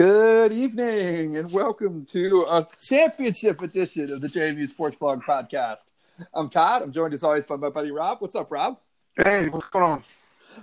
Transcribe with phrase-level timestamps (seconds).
[0.00, 5.92] Good evening and welcome to a championship edition of the JMU Sports Blog podcast.
[6.32, 6.80] I'm Todd.
[6.80, 8.22] I'm joined as always by my buddy Rob.
[8.22, 8.78] What's up, Rob?
[9.22, 10.04] Hey, what's going on?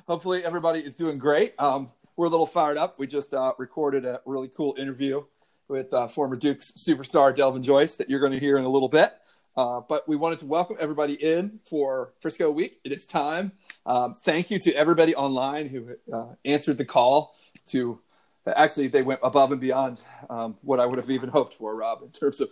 [0.07, 1.54] Hopefully everybody is doing great.
[1.59, 2.97] Um, we're a little fired up.
[2.97, 5.23] We just uh, recorded a really cool interview
[5.67, 8.89] with uh, former Dukes superstar Delvin Joyce that you're going to hear in a little
[8.89, 9.13] bit.
[9.55, 12.79] Uh, but we wanted to welcome everybody in for Frisco Week.
[12.83, 13.51] It is time.
[13.85, 17.35] Um, thank you to everybody online who uh, answered the call
[17.68, 17.99] to
[18.56, 22.01] actually they went above and beyond um, what I would have even hoped for, Rob,
[22.04, 22.50] in terms of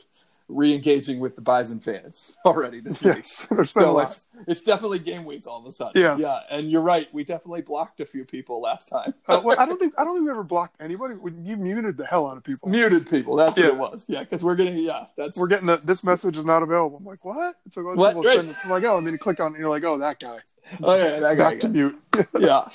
[0.47, 3.15] re-engaging with the Bison fans already this week.
[3.17, 6.01] Yes, there's been a So it's, it's definitely game week all of a sudden.
[6.01, 6.21] Yes.
[6.21, 7.07] Yeah, and you're right.
[7.13, 9.13] We definitely blocked a few people last time.
[9.27, 11.15] Uh, well, I don't think I don't think we ever blocked anybody.
[11.43, 12.69] You muted the hell out of people.
[12.69, 13.35] Muted people.
[13.35, 14.05] That's what it was.
[14.07, 15.05] Yeah, because we're getting yeah.
[15.17, 16.97] That's We're getting the, this message is not available.
[16.97, 17.55] I'm like, what?
[17.73, 18.15] So most What?
[18.15, 18.37] Right.
[18.37, 18.57] send this.
[18.63, 20.39] I'm like, oh, and then you click on, it and you're like, oh, that guy.
[20.83, 21.99] oh yeah, that guy Back to mute.
[22.39, 22.67] yeah.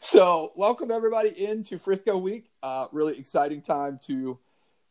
[0.00, 2.50] So, welcome everybody into Frisco Week.
[2.62, 4.38] Uh, really exciting time to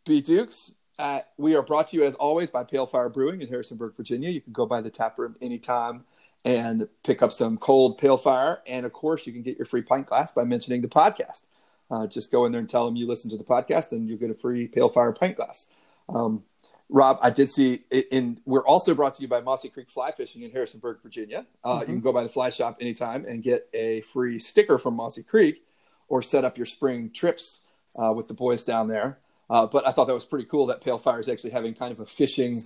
[0.06, 0.74] be Dukes.
[1.00, 4.30] Uh, we are brought to you as always by Pale Fire Brewing in Harrisonburg, Virginia.
[4.30, 6.04] You can go by the tap room anytime
[6.44, 8.62] and pick up some cold Pale Fire.
[8.68, 11.44] And of course, you can get your free pint glass by mentioning the podcast.
[11.90, 14.18] Uh, just go in there and tell them you listen to the podcast, and you'll
[14.18, 15.68] get a free Pale Fire pint glass.
[16.10, 16.44] Um,
[16.90, 18.42] Rob, I did see it in.
[18.46, 21.46] We're also brought to you by Mossy Creek Fly Fishing in Harrisonburg, Virginia.
[21.64, 24.96] Uh, You can go by the fly shop anytime and get a free sticker from
[24.96, 25.64] Mossy Creek,
[26.10, 27.62] or set up your spring trips
[27.96, 29.20] uh, with the boys down there.
[29.50, 31.92] Uh, but I thought that was pretty cool that Pale Fire is actually having kind
[31.92, 32.62] of a fishing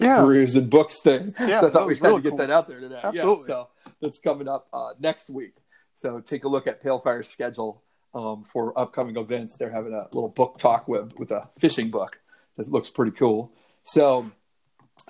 [0.00, 0.20] Yeah.
[0.22, 1.32] brews and books thing.
[1.38, 2.38] Yeah, so I thought we had to get cool.
[2.38, 2.98] that out there today.
[3.02, 3.44] Yeah, Absolutely.
[3.44, 3.68] so
[4.00, 5.56] that's coming up uh, next week.
[5.94, 7.82] So take a look at Pale Fire's schedule
[8.14, 9.56] um, for upcoming events.
[9.58, 12.18] They're having a little book talk with, with a fishing book
[12.56, 13.52] that looks pretty cool.
[13.82, 14.30] So,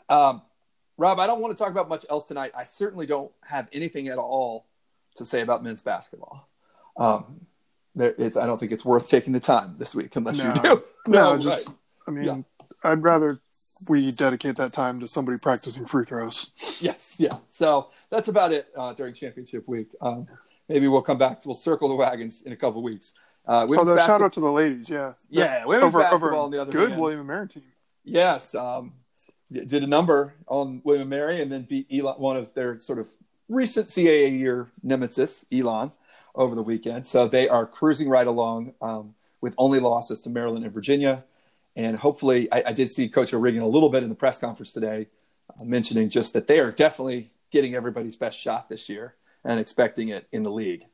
[0.09, 0.43] um,
[0.99, 2.53] Rob, I don't want to talk about much else tonight.
[2.57, 4.67] I certainly don't have anything at all
[5.17, 6.49] to say about men's basketball.
[6.97, 7.47] Um,
[7.97, 10.55] there, it's, I don't think it's worth taking the time this week unless No.
[10.55, 10.85] you do.
[11.09, 11.77] No, just right.
[12.07, 12.39] I mean, Yeah.
[12.85, 13.41] I'd rather
[13.89, 16.51] we dedicate that time to somebody practicing free throws.
[16.81, 17.39] Yes, yeah.
[17.49, 19.89] So that's about it uh, during championship week.
[20.01, 20.27] Um,
[20.69, 21.45] maybe we'll come back.
[21.45, 23.13] We'll circle the wagons in a couple weeks.
[23.47, 24.89] Uh, Oh, women's shout out to the ladies.
[24.91, 25.13] Yeah.
[25.31, 27.01] Yeah, women's over, basketball over on the other good hand.
[27.01, 27.63] William and Mary team.
[28.05, 28.93] Yes, um,
[29.53, 32.99] did a number on William and Mary, and then beat Elon, one of their sort
[32.99, 33.09] of
[33.49, 35.93] recent CAA year nemesis, Elon,
[36.37, 37.07] over the weekend.
[37.07, 41.25] So they are cruising right along um, with only losses to Maryland and Virginia.
[41.75, 44.73] And hopefully, I, I did see Coach O'Regan a little bit in the press conference
[44.73, 45.09] today,
[45.51, 49.15] uh, mentioning just that they are definitely getting everybody's best shot this year
[49.45, 50.85] and expecting it in the league.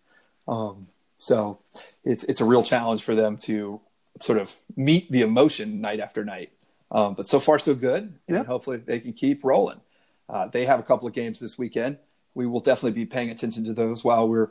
[0.49, 0.89] Um,
[1.19, 1.61] so
[2.05, 3.81] it's it's a real challenge for them to
[4.21, 6.53] sort of meet the emotion night after night.
[6.91, 8.19] Um, but so far, so good.
[8.29, 8.45] And Yeah.
[8.45, 9.81] hopefully, they can keep rolling.
[10.29, 11.99] Uh, they have a couple of games this weekend.
[12.35, 14.51] We will definitely be paying attention to those while we're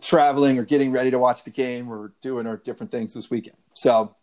[0.00, 3.56] traveling or getting ready to watch the game or doing our different things this weekend.
[3.74, 4.14] So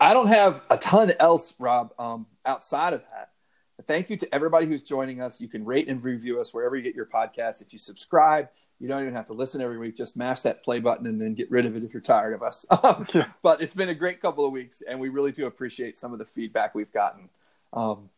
[0.00, 3.30] I don't have a ton else, Rob, um, outside of that.
[3.76, 5.40] But thank you to everybody who's joining us.
[5.40, 7.62] You can rate and review us wherever you get your podcast.
[7.62, 8.48] If you subscribe,
[8.78, 9.96] you don't even have to listen every week.
[9.96, 12.42] Just mash that play button and then get rid of it if you're tired of
[12.42, 12.66] us.
[12.82, 13.26] Um, Yeah.
[13.42, 16.18] But it's been a great couple of weeks, and we really do appreciate some of
[16.18, 17.28] the feedback we've gotten.
[17.72, 18.10] Um,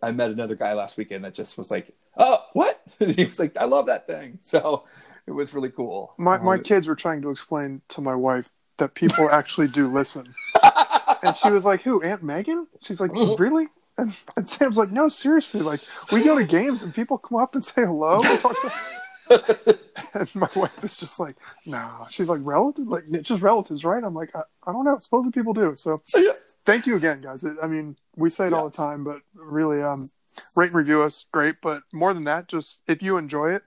[0.00, 3.38] I met another guy last weekend that just was like, "Oh, what?" And he was
[3.40, 4.84] like, "I love that thing." So
[5.26, 6.14] it was really cool.
[6.18, 9.86] My my Um, kids were trying to explain to my wife that people actually do
[9.86, 10.34] listen,
[11.22, 12.02] and she was like, "Who?
[12.02, 13.68] Aunt Megan?" She's like, "Really?"
[13.98, 15.60] And, and Sam's like, "No, seriously.
[15.60, 18.72] Like, we go to games and people come up and say hello." And, talk to-
[20.14, 22.86] and my wife is just like, "No." She's like, "Relative?
[22.88, 24.98] Like, just relatives, right?" I'm like, "I, I don't know.
[24.98, 26.32] Supposedly people do." So, Yeah.
[26.66, 27.44] thank you again, guys.
[27.44, 30.08] It, I mean, we say it all the time, but really, um,
[30.56, 31.56] rate and review us, great.
[31.62, 33.62] But more than that, just if you enjoy it,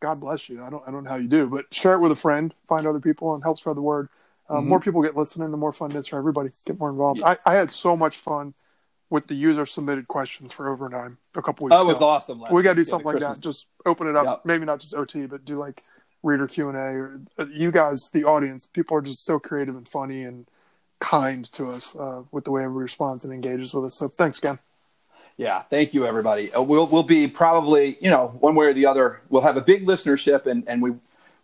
[0.00, 0.64] God bless you.
[0.64, 2.86] I don't I don't know how you do, but share it with a friend, find
[2.86, 4.08] other people, and help spread the word.
[4.48, 4.68] Um, Mhm.
[4.68, 6.48] More people get listening, the more fun it is for everybody.
[6.66, 7.22] Get more involved.
[7.22, 8.54] I, I had so much fun
[9.10, 11.88] with the user submitted questions for overtime a couple weeks That ago.
[11.88, 12.40] was awesome.
[12.40, 12.80] last we got to do.
[12.80, 13.42] Yeah, something like Christmas- that.
[13.42, 14.24] Just open it up.
[14.24, 14.36] Yeah.
[14.44, 15.82] Maybe not just OT, but do like
[16.22, 16.80] reader Q and A.
[16.80, 20.46] Or uh, you guys, the audience, people are just so creative and funny and
[21.00, 23.94] kind to us uh, with the way everybody responds and engages with us.
[23.96, 24.58] So thanks again.
[25.40, 26.52] Yeah, thank you, everybody.
[26.52, 29.22] Uh, we'll we'll be probably you know one way or the other.
[29.30, 30.92] We'll have a big listenership, and and we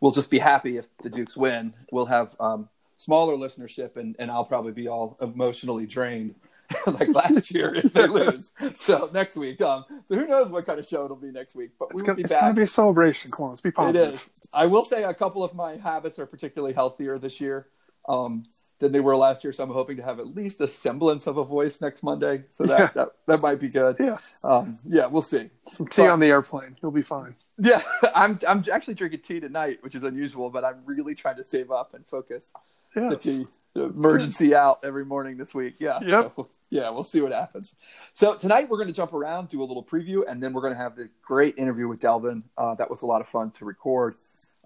[0.00, 1.72] we'll just be happy if the Dukes win.
[1.90, 6.34] We'll have um, smaller listenership, and and I'll probably be all emotionally drained
[6.86, 8.52] like last year if they lose.
[8.74, 11.70] So next week, um, so who knows what kind of show it'll be next week?
[11.78, 13.30] But we It's will gonna, be it's gonna be a celebration.
[13.30, 14.14] Come on, let's be positive.
[14.16, 14.30] is.
[14.52, 17.66] I will say a couple of my habits are particularly healthier this year
[18.08, 18.44] um,
[18.78, 19.52] than they were last year.
[19.52, 22.42] So I'm hoping to have at least a semblance of a voice next Monday.
[22.50, 22.90] So that Yeah.
[22.94, 23.96] that, that might be good.
[23.98, 24.38] Yes.
[24.44, 25.50] Um, yeah, we'll see.
[25.62, 26.76] Some tea But- on the airplane.
[26.82, 27.34] You'll be fine.
[27.58, 27.80] Yeah,
[28.14, 31.70] I'm I'm actually drinking tea tonight, which is unusual, but I'm really trying to save
[31.70, 32.52] up and focus
[32.94, 33.22] the Yes.
[33.22, 33.44] tea.
[33.74, 35.76] emergency out every morning this week.
[35.78, 35.98] Yeah.
[36.02, 36.32] Yep.
[36.36, 37.76] So, yeah, we'll see what happens.
[38.14, 40.72] So tonight we're going to jump around, do a little preview, and then we're going
[40.72, 42.42] to have the great interview with Delvin.
[42.56, 44.14] Uh, that was a lot of fun to record.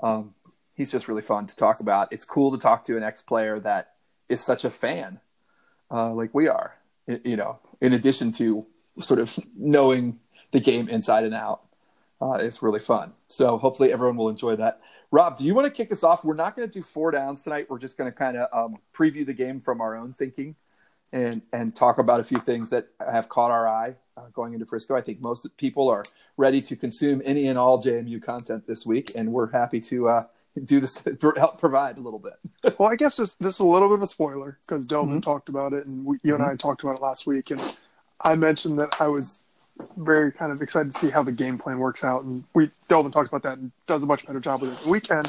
[0.03, 0.35] Um,
[0.81, 2.11] he's just really fun to talk about.
[2.11, 3.93] It's cool to talk to an ex-player that
[4.31, 5.21] is such a fan,
[5.91, 6.75] uh, like we are.
[7.07, 8.65] You know, in addition to
[8.99, 10.21] sort of knowing
[10.53, 11.61] the game inside and out.
[12.21, 13.13] Uh, it's really fun.
[13.29, 14.81] So hopefully everyone will enjoy that.
[15.11, 16.25] Rob, do you want to kick us off?
[16.25, 17.67] We're not going to do four downs tonight.
[17.69, 20.55] We're just going to kind of um, preview the game from our own thinking
[21.13, 24.65] and and talk about a few things that have caught our eye uh, going into
[24.65, 24.97] Frisco.
[24.97, 26.05] I think most people are
[26.37, 30.23] ready to consume any and all JMU content this week, and we're happy to uh,
[30.65, 31.03] do this
[31.37, 32.79] help provide a little bit.
[32.79, 35.31] well, I guess this this is a little bit of a spoiler because Delvin mm-hmm.
[35.31, 36.53] talked about it, and we, you and mm-hmm.
[36.53, 37.79] I talked about it last week, and
[38.21, 39.43] I mentioned that I was
[39.97, 42.25] very kind of excited to see how the game plan works out.
[42.25, 44.91] And we Delvin talks about that and does a much better job with it than
[44.91, 45.25] we can.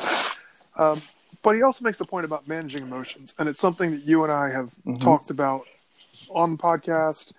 [0.78, 1.02] Um,
[1.44, 4.32] but he also makes the point about managing emotions, and it's something that you and
[4.32, 4.96] I have mm-hmm.
[4.96, 5.66] talked about
[6.30, 7.34] on the podcast.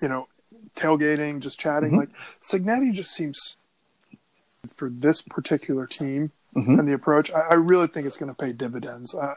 [0.00, 0.28] You know,
[0.76, 1.90] tailgating, just chatting.
[1.90, 1.98] Mm-hmm.
[1.98, 2.10] Like
[2.42, 3.56] Cignetti just seems
[4.74, 6.78] for this particular team mm-hmm.
[6.78, 7.30] and the approach.
[7.30, 9.14] I, I, really think it's going to pay dividends.
[9.14, 9.34] Uh,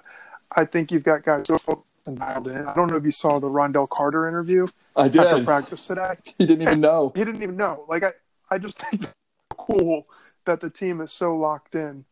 [0.55, 2.65] I think you've got guys so and dialed in.
[2.67, 4.67] I don't know if you saw the Ron'Dell Carter interview.
[4.95, 5.21] I did.
[5.21, 6.15] After practice today.
[6.37, 7.11] He didn't even know.
[7.15, 7.85] he didn't even know.
[7.87, 8.11] Like I,
[8.49, 9.05] I just think
[9.57, 10.07] cool
[10.45, 12.05] that the team is so locked in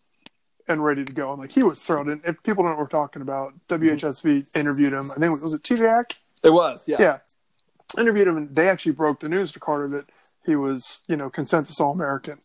[0.67, 1.31] and ready to go.
[1.31, 2.07] And like he was thrilled.
[2.07, 5.11] And if people don't know what we're talking about, WHSV interviewed him.
[5.11, 6.13] I think was it TJack?
[6.43, 6.97] It was, yeah.
[6.99, 7.17] Yeah.
[7.97, 10.05] Interviewed him and they actually broke the news to Carter that
[10.45, 12.37] he was, you know, consensus all American.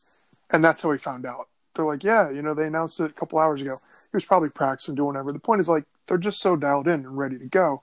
[0.50, 1.48] And that's how he found out.
[1.74, 3.74] They're like, Yeah, you know, they announced it a couple hours ago.
[4.10, 5.32] He was probably practicing doing whatever.
[5.32, 7.82] The point is like they're just so dialed in and ready to go.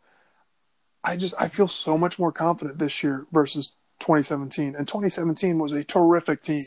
[1.03, 4.75] I just I feel so much more confident this year versus 2017.
[4.75, 6.61] And 2017 was a terrific team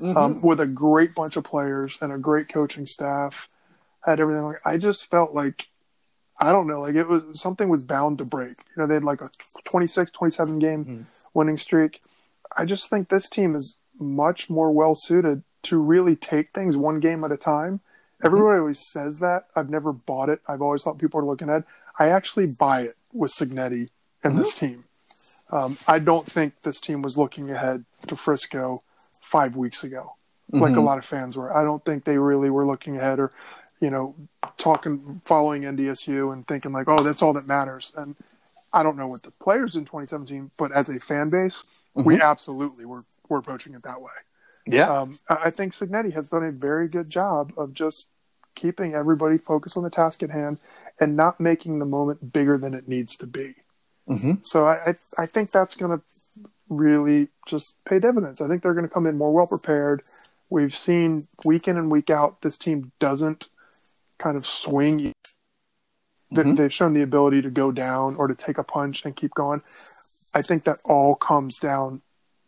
[0.00, 0.16] mm-hmm.
[0.16, 3.48] um, with a great bunch of players and a great coaching staff.
[4.04, 5.68] Had everything like I just felt like
[6.40, 8.56] I don't know, like it was something was bound to break.
[8.76, 9.30] You know, they had like a
[9.64, 11.02] 26, 27 game mm-hmm.
[11.32, 12.00] winning streak.
[12.56, 17.00] I just think this team is much more well suited to really take things one
[17.00, 17.80] game at a time
[18.24, 19.48] Everybody always says that.
[19.54, 20.40] I've never bought it.
[20.48, 21.64] I've always thought people are looking ahead.
[21.98, 23.90] I actually buy it with Cignetti
[24.22, 24.38] and mm-hmm.
[24.38, 24.84] this team.
[25.50, 28.82] Um, I don't think this team was looking ahead to Frisco
[29.22, 30.14] five weeks ago,
[30.50, 30.62] mm-hmm.
[30.62, 30.86] like a mm-hmm.
[30.86, 31.54] lot of fans were.
[31.54, 33.30] I don't think they really were looking ahead or,
[33.80, 34.14] you know,
[34.56, 37.92] talking, following NDSU and thinking like, oh, that's all that matters.
[37.94, 38.16] And
[38.72, 41.62] I don't know what the players in 2017, but as a fan base,
[41.94, 42.08] mm-hmm.
[42.08, 44.12] we absolutely were, were approaching it that way.
[44.66, 44.88] Yeah.
[44.88, 48.08] Um, I think Cignetti has done a very good job of just
[48.54, 50.60] keeping everybody focused on the task at hand
[51.00, 53.54] and not making the moment bigger than it needs to be.
[54.08, 54.34] Mm-hmm.
[54.42, 56.04] So I, I, I think that's going to
[56.68, 58.40] really just pay dividends.
[58.40, 60.02] I think they're going to come in more well prepared.
[60.50, 63.48] We've seen week in and week out this team doesn't
[64.18, 65.12] kind of swing.
[66.32, 66.54] Mm-hmm.
[66.54, 69.60] They've shown the ability to go down or to take a punch and keep going.
[70.34, 72.02] I think that all comes down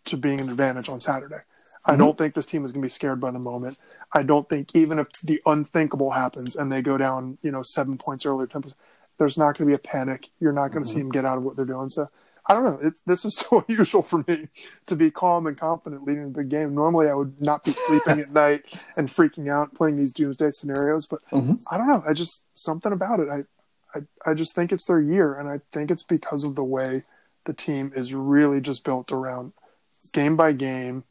[0.07, 1.41] to being an advantage on Saturday.
[1.87, 2.01] I mm-hmm.
[2.01, 3.79] don't think this team is going to be scared by the moment.
[4.13, 7.97] I don't think even if the unthinkable happens and they go down, you know, seven
[7.97, 8.79] points earlier, ten percent,
[9.19, 10.29] there's not going to be a panic.
[10.41, 10.97] You're not going to mm-hmm.
[10.97, 11.89] see them get out of what they're doing.
[11.89, 12.09] So
[12.49, 12.79] I don't know.
[12.83, 14.49] It's, this is so unusual for me
[14.87, 16.75] to be calm and confident leading the game.
[16.75, 21.07] Normally, I would not be sleeping at night and freaking out playing these doomsday scenarios.
[21.07, 21.55] But mm-hmm.
[21.71, 22.05] I don't know.
[22.07, 23.29] I just something about it.
[23.29, 23.45] I,
[23.95, 27.05] I I just think it's their year, and I think it's because of the way
[27.45, 29.53] the team is really just built around
[30.13, 31.05] game by game,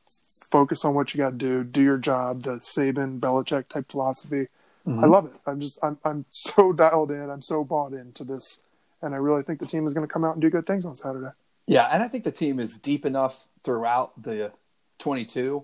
[0.43, 2.43] focus on what you got to do, do your job.
[2.43, 4.47] The Saban Belichick type philosophy.
[4.87, 5.03] Mm-hmm.
[5.03, 5.33] I love it.
[5.45, 7.29] I'm just I'm I'm so dialed in.
[7.29, 8.59] I'm so bought into this,
[9.01, 10.85] and I really think the team is going to come out and do good things
[10.85, 11.31] on Saturday.
[11.67, 14.51] Yeah, and I think the team is deep enough throughout the
[14.99, 15.63] 22.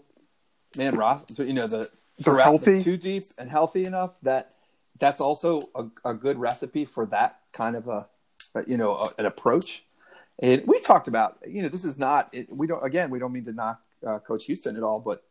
[0.77, 4.51] Man, Ross, you know the they're healthy, the too deep and healthy enough that
[4.99, 8.07] that's also a, a good recipe for that kind of a,
[8.65, 9.83] you know a, an approach
[10.41, 13.31] and we talked about, you know, this is not, it, we don't, again, we don't
[13.31, 15.24] mean to knock uh, Coach Houston at all, but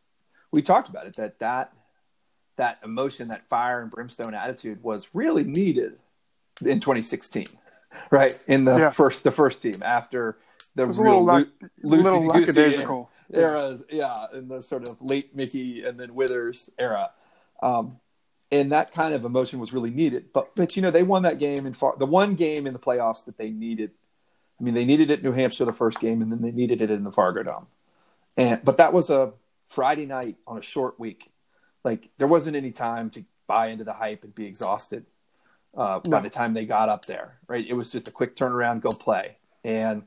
[0.51, 1.73] we talked about it that that,
[2.57, 5.99] that emotion, that fire and brimstone attitude was really needed
[6.65, 7.47] in 2016,
[8.11, 8.39] right?
[8.47, 8.91] In the yeah.
[8.91, 10.39] first, the first team after
[10.75, 11.45] the real lo-
[11.83, 17.11] little lackadaisical eras, yeah, in the sort of late Mickey and then Withers era.
[17.63, 17.99] Um,
[18.53, 20.33] and that kind of emotion was really needed.
[20.33, 22.79] But but you know they won that game in far the one game in the
[22.79, 23.93] playoffs that they needed
[24.61, 26.83] I mean, they needed it in New Hampshire the first game, and then they needed
[26.83, 27.67] it in the Fargo Dome.
[28.41, 29.33] And but that was a
[29.69, 31.31] Friday night on a short week.
[31.85, 35.07] Like there wasn't any time to buy into the hype and be exhausted
[35.77, 36.11] uh, no.
[36.11, 37.39] by the time they got up there.
[37.47, 37.67] Right?
[37.67, 40.05] It was just a quick turnaround, go play, and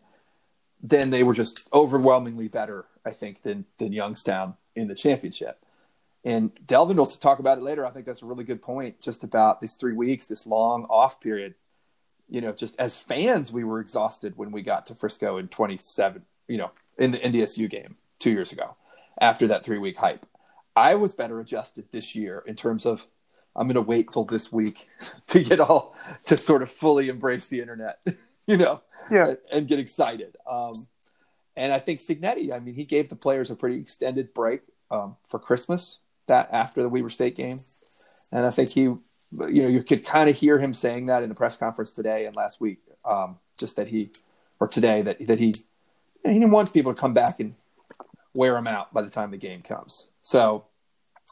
[0.82, 5.60] then they were just overwhelmingly better, I think, than than Youngstown in the championship.
[6.26, 7.86] And Delvin will talk about it later.
[7.86, 11.20] I think that's a really good point, just about these three weeks, this long off
[11.20, 11.56] period
[12.30, 16.24] you know, just as fans, we were exhausted when we got to Frisco in 27,
[16.48, 18.76] you know, in the NDSU game two years ago
[19.20, 20.26] after that three week hype.
[20.76, 23.06] I was better adjusted this year in terms of
[23.56, 24.88] I'm going to wait till this week
[25.28, 28.00] to get all to sort of fully embrace the internet,
[28.48, 29.28] you know, Yeah.
[29.30, 30.36] and, and get excited.
[30.50, 30.88] Um,
[31.56, 35.18] and I think Cignetti, I mean, he gave the players a pretty extended break um,
[35.28, 37.58] for Christmas that after the Weber State game,
[38.32, 38.98] and I think he, you
[39.32, 42.36] know, you could kind of hear him saying that in the press conference today and
[42.36, 44.10] last week, um, just that he,
[44.60, 45.54] or today that that he,
[46.24, 47.54] he didn't want people to come back and
[48.34, 50.08] wear them out by the time the game comes.
[50.22, 50.66] So,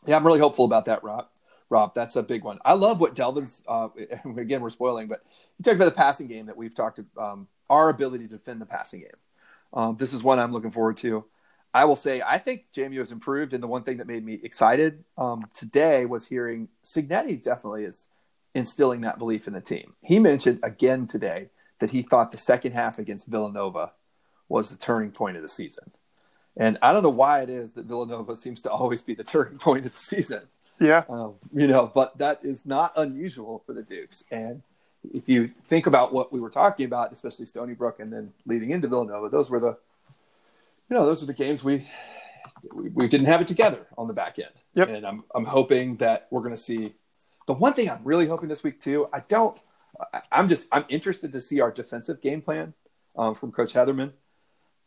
[0.05, 1.27] yeah, I'm really hopeful about that, Rob.
[1.69, 2.59] Rob, that's a big one.
[2.65, 3.63] I love what Delvin's.
[3.67, 3.89] Uh,
[4.37, 5.23] again, we're spoiling, but
[5.57, 6.99] you talked about the passing game that we've talked.
[7.17, 9.09] Um, our ability to defend the passing game.
[9.73, 11.23] Um, this is one I'm looking forward to.
[11.73, 14.39] I will say I think JMU has improved, and the one thing that made me
[14.43, 18.07] excited um, today was hearing Cignetti definitely is
[18.53, 19.93] instilling that belief in the team.
[20.01, 23.91] He mentioned again today that he thought the second half against Villanova
[24.49, 25.91] was the turning point of the season.
[26.57, 29.57] And I don't know why it is that Villanova seems to always be the turning
[29.59, 30.41] point of the season.
[30.79, 31.03] Yeah.
[31.09, 34.23] Um, you know, but that is not unusual for the Dukes.
[34.31, 34.63] And
[35.13, 38.71] if you think about what we were talking about, especially Stony Brook and then leading
[38.71, 39.77] into Villanova, those were the,
[40.89, 41.87] you know, those were the games we
[42.73, 44.51] we, we didn't have it together on the back end.
[44.75, 44.89] Yep.
[44.89, 46.93] And I'm I'm hoping that we're going to see.
[47.47, 49.07] The one thing I'm really hoping this week too.
[49.13, 49.59] I don't.
[50.31, 52.73] I'm just I'm interested to see our defensive game plan
[53.15, 54.11] um, from Coach Heatherman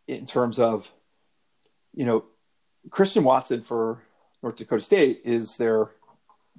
[0.06, 0.92] in terms of,
[1.94, 2.24] you know,
[2.90, 4.02] Christian Watson for
[4.42, 5.90] North Dakota State is their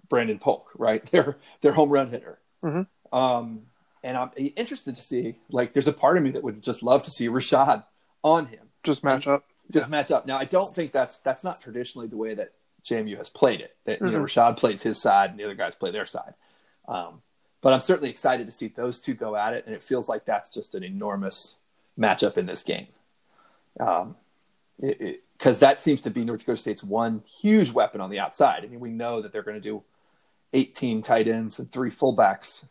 [0.10, 1.06] Brandon Polk, right?
[1.12, 2.40] Their their home run hitter.
[2.64, 2.88] Mhm.
[3.12, 3.64] Um,
[4.04, 5.38] and I'm interested to see.
[5.50, 7.84] Like, there's a part of me that would just love to see Rashad
[8.24, 9.44] on him, Just match up.
[9.72, 10.26] just match up.
[10.28, 13.76] Now, I don't think that's that's not traditionally the way that JMU has played it.
[13.86, 14.26] That you know, Mhm.
[14.26, 16.34] Rashad plays his side and the other guys play their side.
[16.88, 17.22] Um,
[17.62, 20.26] but I'm certainly excited to see those two go at it, and it feels like
[20.26, 21.60] that's just an enormous
[21.98, 22.88] matchup in this game.
[23.80, 24.16] Um,
[25.38, 28.64] because that seems to be North Dakota State's one huge weapon on the outside.
[28.64, 29.84] I mean, we know that they're going to do
[30.54, 32.66] 18 tight ends and three fullbacks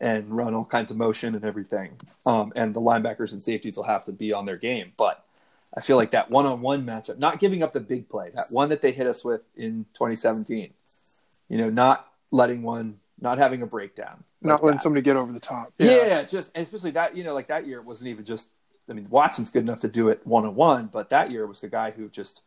[0.00, 2.00] and run all kinds of motion and everything.
[2.24, 4.92] Um, and the linebackers and safeties will have to be on their game.
[4.96, 5.24] But
[5.76, 8.82] I feel like that one-on-one matchup, not giving up the big play, that one that
[8.82, 10.72] they hit us with in 2017,
[11.48, 14.82] you know, not letting one, not having a breakdown, Not like letting that.
[14.82, 15.72] somebody get over the top.
[15.78, 18.48] Yeah, yeah, just especially that you know, like that year it wasn't even just.
[18.88, 21.60] I mean, Watson's good enough to do it one on one, but that year was
[21.60, 22.42] the guy who just,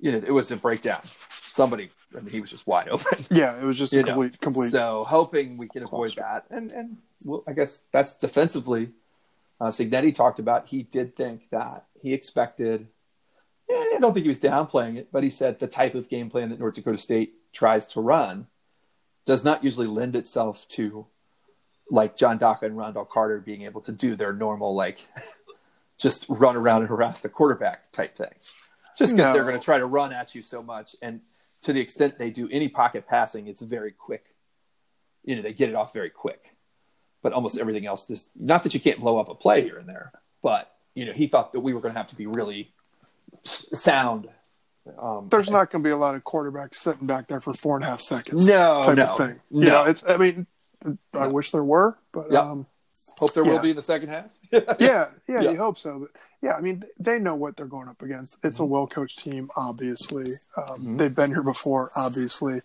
[0.00, 1.00] you know, it was a breakdown.
[1.50, 3.24] Somebody, I mean, he was just wide open.
[3.30, 4.70] Yeah, it was just You a know, complete, complete.
[4.70, 6.20] So hoping we can avoid Cluster.
[6.20, 8.90] that, and and well, I guess that's defensively.
[9.60, 12.88] Uh, Cignetti talked about he did think that he expected.
[13.70, 16.28] Yeah, I don't think he was downplaying it, but he said the type of game
[16.30, 18.48] plan that North Dakota State tries to run
[19.24, 21.06] does not usually lend itself to
[21.90, 25.06] like John Daka and Ron'Dell Carter being able to do their normal like
[25.98, 28.32] just run around and harass the quarterback type thing.
[28.98, 29.32] Just because No.
[29.34, 31.20] they're going to try to run at you so much, and
[31.62, 34.24] to the extent they do any pocket passing, it's very quick.
[35.24, 36.54] You know, they get it off very quick.
[37.22, 39.88] But almost everything else, just not that you can't blow up a play here and
[39.88, 40.12] there,
[40.42, 42.72] but you know, he thought that we were going to have to be really
[43.44, 44.28] sound.
[45.00, 47.76] Um, There's not going to be a lot of quarterbacks sitting back there for four
[47.76, 48.46] and a half seconds.
[48.46, 49.40] No, type no, of thing.
[49.50, 49.60] no.
[49.60, 50.04] You know, it's.
[50.06, 50.46] I mean,
[51.14, 52.66] I wish there were, but um,
[53.18, 54.26] hope there will be in the second half.
[54.52, 55.40] yeah, yeah, Yeah.
[55.50, 55.98] you hope so.
[56.00, 56.10] But
[56.42, 58.38] yeah, I mean, they know what they're going up against.
[58.44, 58.72] It's a Mm-hmm.
[58.72, 60.32] well coached team, obviously.
[60.56, 60.98] Um, Mhm.
[60.98, 62.60] They've been here before, obviously.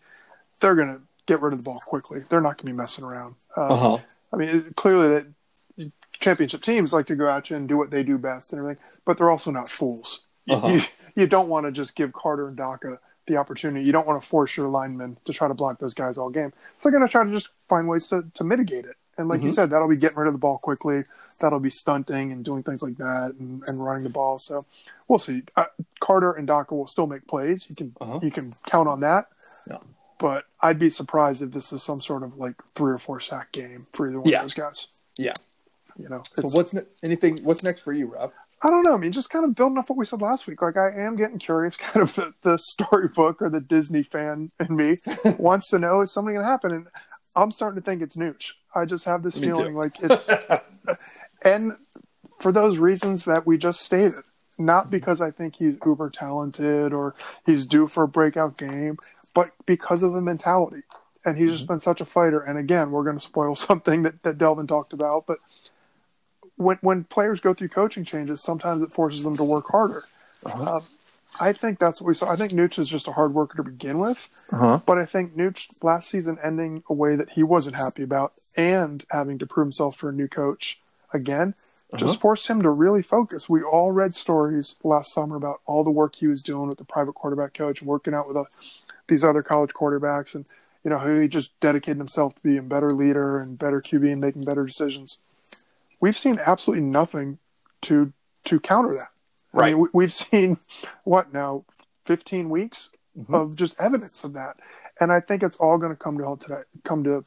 [0.60, 2.22] They're going to get rid of the ball quickly.
[2.30, 3.36] They're not going to be messing around.
[3.58, 3.98] Um, Uh-huh.
[4.34, 7.90] I mean, it, clearly that championship teams like to go out you and do what
[7.90, 10.22] they do best and everything, but they're also not fools.
[10.46, 10.68] You- Uh-huh.
[10.68, 10.82] You,
[11.16, 13.86] you don't want to just give Carter and Daka the opportunity.
[13.86, 16.52] You don't want to force your linemen to try to block those guys all game.
[16.78, 18.96] So they're going to try to just find ways to, to mitigate it.
[19.18, 19.54] And like you Mhm.
[19.54, 21.04] said, that'll be getting rid of the ball quickly.
[21.40, 24.40] That'll be stunting and doing things like that and, and running the ball.
[24.40, 24.66] So
[25.08, 25.44] we'll see.
[25.56, 25.66] Uh,
[26.00, 27.70] Carter and Daka will still make plays.
[27.70, 28.20] You can Uh-huh.
[28.22, 29.28] you can count on that.
[29.68, 29.78] Yeah.
[30.18, 33.52] But I'd be surprised if this is some sort of like three or four sack
[33.52, 34.38] game for either one Yeah.
[34.38, 35.02] of those guys.
[35.18, 35.34] Yeah.
[35.98, 37.38] You know, So what's ne- anything?
[37.44, 38.32] What's next for you, Rob?
[38.64, 38.94] I don't know.
[38.94, 40.62] I mean, just kind of building off what we said last week.
[40.62, 41.76] Like, I am getting curious.
[41.78, 44.98] Kind of the, the storybook or the Disney fan in me
[45.38, 46.88] wants to know is something going to happen, and
[47.36, 48.52] I'm starting to think it's Nooch.
[48.76, 49.56] I just have this Me too.
[49.56, 50.30] feeling like it's,
[51.44, 51.72] and
[52.40, 54.26] for those reasons that we just stated,
[54.58, 57.16] not because I think he's uber talented or
[57.46, 58.98] he's due for a breakout game,
[59.34, 60.84] but because of the mentality.
[61.24, 61.74] And he's just mm-hmm.
[61.74, 62.40] been such a fighter.
[62.42, 65.38] And again, we're going to spoil something that, that Delvin talked about, but
[66.62, 70.04] when when players go through coaching changes, sometimes it forces them to work harder.
[70.46, 70.76] Uh-huh.
[70.78, 70.84] Um,
[71.40, 72.30] I think that's what we saw.
[72.30, 74.80] I think Nooch is just a hard worker to begin with, Uh-huh.
[74.86, 79.04] but I think Nooch last season ending a way that he wasn't happy about and
[79.12, 80.80] having to prove himself for a new coach
[81.14, 81.54] again
[81.98, 82.14] just Uh-huh.
[82.22, 83.50] forced him to really focus.
[83.50, 86.86] We all read stories last summer about all the work he was doing with the
[86.86, 88.46] private quarterback coach and working out with uh
[89.08, 90.46] these other college quarterbacks and
[90.86, 94.12] you know how he just dedicated himself to being a better leader and better QB
[94.14, 95.18] and making better decisions.
[96.02, 97.38] We've seen absolutely nothing
[97.84, 98.12] to
[98.46, 99.08] to counter that.
[99.54, 99.74] I Right.
[99.74, 100.58] mean, we, we've seen
[101.04, 101.64] what now,
[102.06, 103.34] fifteen weeks Mhm.
[103.34, 104.58] of just evidence of that,
[105.00, 106.64] and I think it's all going to come to held today.
[106.84, 107.24] Come to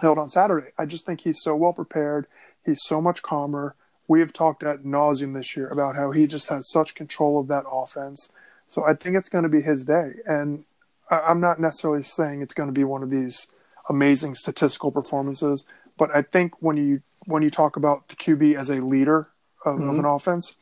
[0.00, 0.72] held on Saturday.
[0.78, 2.26] I just think he's so well prepared.
[2.64, 3.74] He's so much calmer.
[4.08, 7.46] We have talked at nauseum this year about how he just has such control of
[7.48, 8.30] that offense.
[8.66, 10.64] So I think it's going to be his day, and
[11.10, 13.48] I'm not necessarily saying it's going to be one of these
[13.88, 15.66] amazing statistical performances,
[15.98, 19.28] but I think when you when you talk about the QB as a leader
[19.64, 20.56] of, of an offense,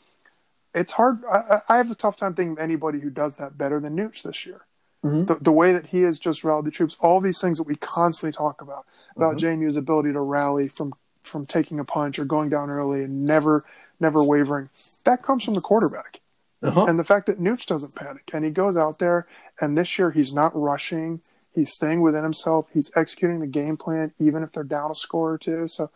[0.75, 1.23] it's hard.
[1.25, 4.23] I, I have a tough time thinking of anybody who does that better than Nooch
[4.23, 4.63] this year.
[5.05, 5.27] Mhm.
[5.27, 7.77] The, the way that he has just rallied the troops, all these things that we
[7.77, 8.85] constantly talk about
[9.17, 13.25] about JMU's ability to rally from from taking a punch or going down early and
[13.25, 13.65] never
[13.99, 14.69] never wavering,
[15.05, 16.21] that comes from the quarterback.
[16.63, 16.85] Uh-huh.
[16.85, 19.27] And the fact that Nooch doesn't panic and he goes out there
[19.61, 21.21] and this year he's not rushing,
[21.55, 25.33] he's staying within himself, he's executing the game plan even if they're down a score
[25.33, 25.67] or two.
[25.69, 25.91] So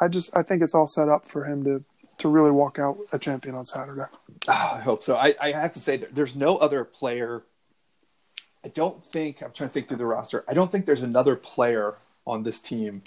[0.00, 1.84] I just I think it's all set up for him to
[2.18, 4.02] to really walk out a champion on Saturday.
[4.48, 5.16] Oh, I hope so.
[5.16, 7.44] I, I have to say, that there's no other player.
[8.64, 10.44] I don't think I'm trying to think through the roster.
[10.48, 11.94] I don't think there's another player
[12.26, 13.02] on this team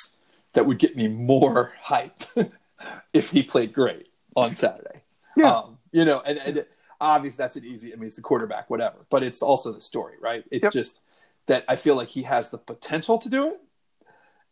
[0.53, 2.51] that would get me more hyped
[3.13, 5.01] if he played great on Saturday.
[5.35, 5.57] Yeah.
[5.57, 6.65] Um, you know, and, and
[7.01, 7.91] obviously that's an easy.
[7.91, 9.05] I mean, it's the quarterback, whatever.
[9.09, 10.45] But it's also the story, right?
[10.51, 10.73] It's Yep.
[10.73, 10.99] just
[11.47, 13.59] that I feel like he has the potential to do it,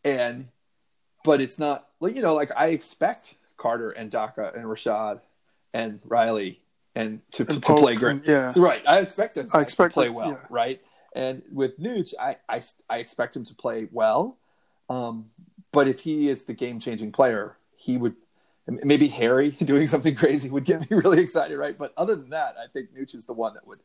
[0.03, 0.49] and
[1.23, 5.21] but it's not like you know, like I expect Carter and Daka and Rashad
[5.73, 6.61] and Riley
[6.95, 8.15] and to, And to play great.
[8.17, 8.53] and- yeah.
[8.55, 8.81] Right.
[8.87, 10.37] I expect them I expect to play well, yeah.
[10.49, 10.81] right?
[11.15, 14.37] And with Nooch, I, I, I expect him to play well.
[14.89, 15.29] Um,
[15.71, 18.15] but if he is the game changing player, he would
[18.67, 21.77] maybe Harry doing something crazy would get me really excited, right?
[21.77, 23.79] But other than that, I think Nooch is the one that would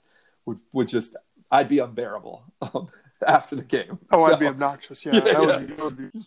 [0.46, 1.16] would would just
[1.50, 2.88] I'd be unbearable um,
[3.26, 3.98] after the game.
[4.10, 5.04] Oh, So- I'd be obnoxious.
[5.04, 5.38] Yeah, Yeah, that yeah.
[5.40, 6.20] would be, that would be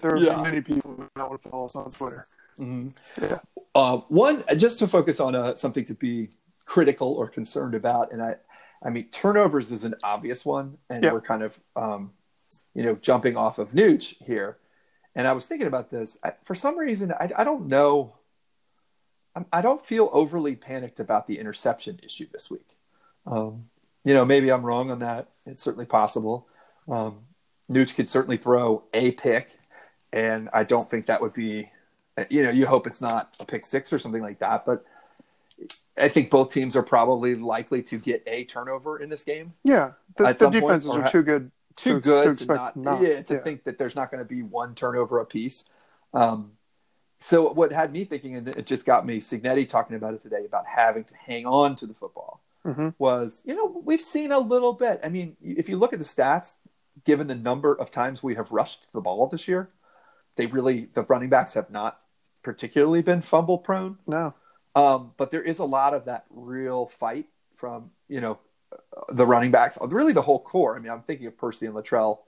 [0.00, 0.40] there are Yeah.
[0.42, 2.26] many people who don't want to follow us on Twitter.
[2.58, 2.92] Mhm.
[3.20, 3.38] Yeah.
[3.74, 6.30] Uh, one, just to focus on uh, something to be
[6.64, 8.36] critical or concerned about, and I,
[8.82, 11.12] I mean, turnovers is an obvious one, and Yeah.
[11.12, 12.12] we're kind of, um,
[12.74, 14.58] you know, jumping off of Nooch here.
[15.14, 16.18] And I was thinking about this.
[16.22, 18.14] I, for some reason, I, I don't know.
[19.34, 22.76] I'm- I don't feel overly panicked about the interception issue this week.
[23.26, 23.70] Um,
[24.04, 25.28] you know, maybe I'm wrong on that.
[25.46, 26.48] It's certainly possible.
[26.88, 27.26] Um,
[27.72, 29.50] Nooch could certainly throw a pick,
[30.12, 31.70] and I don't think that would be
[32.28, 34.66] you know, you hope it's not a pick six or something like that.
[34.66, 34.84] But
[35.96, 39.54] I think both teams are probably likely to get a turnover in this game.
[39.64, 41.50] Yeah, the, the some point, defenses are too good.
[41.76, 43.00] Too to, good to to, not, not.
[43.02, 43.40] yeah, to Yeah.
[43.40, 45.64] think that there's not going to be one turnover apiece.
[46.12, 46.52] Um,
[47.20, 50.44] so what had me thinking, and it just got me, Cignetti talking about it today
[50.44, 52.94] about having to hang on to the football Mhm.
[52.98, 55.00] was, you know, we've seen a little bit.
[55.04, 56.56] I mean, if you look at the stats,
[57.04, 59.70] given the number of times we have rushed the ball this year,
[60.40, 62.00] they really the running backs have not
[62.42, 63.98] particularly been fumble prone.
[64.06, 64.32] No,
[64.74, 67.26] Um, but there is a lot of that real fight
[67.56, 68.38] from you know
[69.10, 70.76] the running backs, really the whole core.
[70.76, 72.20] I mean, I'm thinking of Percy and Latrell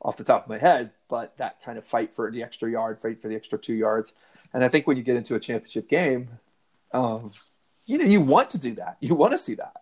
[0.00, 3.00] off the top of my head, but that kind of fight for the extra yard,
[3.00, 4.12] fight for the extra two yards,
[4.54, 6.28] and I think when you get into a championship game,
[6.92, 7.32] um,
[7.86, 9.74] you know, you want to do that, you want to see that,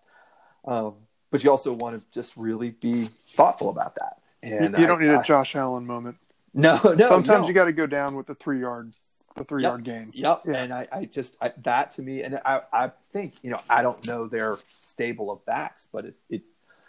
[0.64, 0.94] um,
[1.30, 4.22] but you also want to just really be thoughtful about that.
[4.42, 6.16] And you don't I- need a I- Josh Allen moment.
[6.56, 7.08] No, no.
[7.08, 7.48] Sometimes no.
[7.48, 8.94] you got to go down with the three yard,
[9.36, 9.70] the three Yep.
[9.70, 10.10] yard game.
[10.12, 10.42] Yep.
[10.46, 10.54] Yeah.
[10.56, 13.82] And I, I just I, that to me, and I, I think you know I
[13.82, 16.42] don't know their stable of backs, but it, it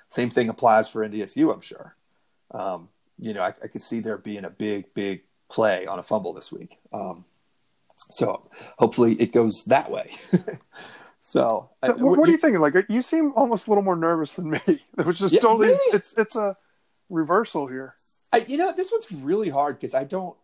[0.09, 1.53] same thing applies for NDSU.
[1.53, 1.95] I'm sure.
[2.51, 6.03] Um, you know, I, I could see there being a big, big play on a
[6.03, 6.77] fumble this week.
[6.93, 7.25] Um,
[8.09, 10.15] so hopefully it goes that way.
[11.19, 12.61] so I- what, what are you thinking?
[12.61, 14.59] Like you seem almost a little more nervous than me.
[14.67, 15.69] It was just Yeah, totally.
[15.69, 16.55] It's, it's it's a
[17.09, 17.95] reversal here.
[18.31, 20.35] I, you know, this one's really hard because I don't.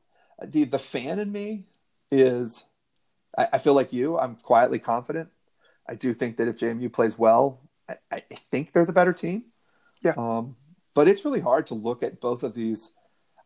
[0.43, 1.65] The the fan in me
[2.11, 2.63] is,
[3.37, 4.17] I, I feel like you.
[4.17, 5.29] I'm quietly confident.
[5.87, 9.45] I do think that if JMU plays well, I, I think they're the better team.
[10.01, 10.13] Yeah.
[10.17, 10.55] Um,
[10.93, 12.91] but it's really hard to look at both of these.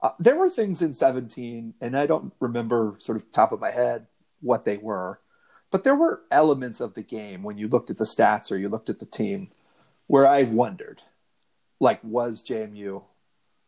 [0.01, 3.71] Uh, there were things in 17, and I don't remember sort of top of my
[3.71, 4.05] head
[4.41, 5.19] what they were,
[5.71, 8.69] but there were elements of the game when you looked at the stats or you
[8.69, 9.49] looked at the team
[10.05, 11.01] where I wondered,
[11.79, 13.03] like, was JMU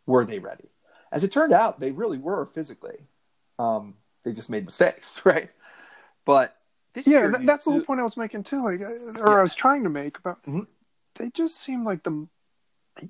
[0.09, 0.65] were they ready?
[1.11, 2.97] As it turned out, they really were physically.
[3.59, 5.49] Um, they just made mistakes, right?
[6.25, 6.55] But
[6.93, 8.63] this Yeah, year, you- that's the whole point I was making too.
[8.63, 9.39] Like, uh, or Yeah.
[9.39, 10.67] I was trying to make about Mhm.
[11.17, 12.27] they just seem like the.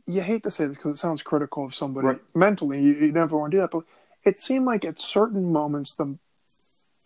[0.06, 2.22] You hate to say this because it sounds critical of somebody Right.
[2.36, 2.80] mentally.
[2.82, 3.86] You, you never want to do that, but
[4.24, 6.18] it seemed like at certain moments the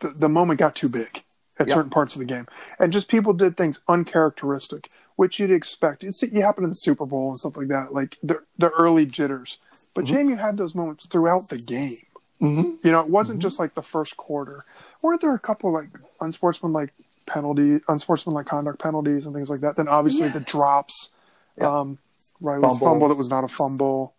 [0.01, 1.23] the, the moment got too big
[1.59, 1.75] at Yeah.
[1.75, 2.45] certain parts of the game,
[2.79, 6.03] and just people did things uncharacteristic, which you'd expect.
[6.03, 9.05] It's you happen in the Super Bowl and stuff like that, like the the early
[9.05, 9.59] jitters.
[9.93, 10.07] But Mhm.
[10.09, 11.97] JMU had those moments throughout the game.
[12.41, 12.85] Mm-hmm.
[12.85, 14.65] You know, it wasn't just like the first quarter.
[15.01, 16.93] Weren't there a couple like unsportsmanlike
[17.27, 19.75] penalty, unsportsmanlike conduct penalties and things like that?
[19.75, 21.09] Then obviously the drops,
[21.57, 21.67] Yeah.
[21.79, 21.99] um,
[22.41, 24.13] Riley's fumble that was not a fumble.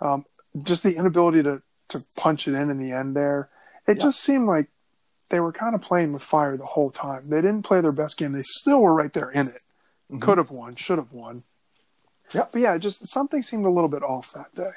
[0.00, 0.24] Um,
[0.62, 3.48] just the inability to to punch it in in the end there.
[3.86, 4.04] It Yeah.
[4.04, 4.68] just seemed like
[5.30, 7.28] they were kind of playing with fire the whole time.
[7.30, 8.32] They didn't play their best game.
[8.32, 9.62] They still were right there in it.
[10.10, 10.20] Mhm.
[10.20, 11.44] Could have won, should have won.
[12.32, 14.72] Yeah, But yeah, just something seemed a little bit off that day.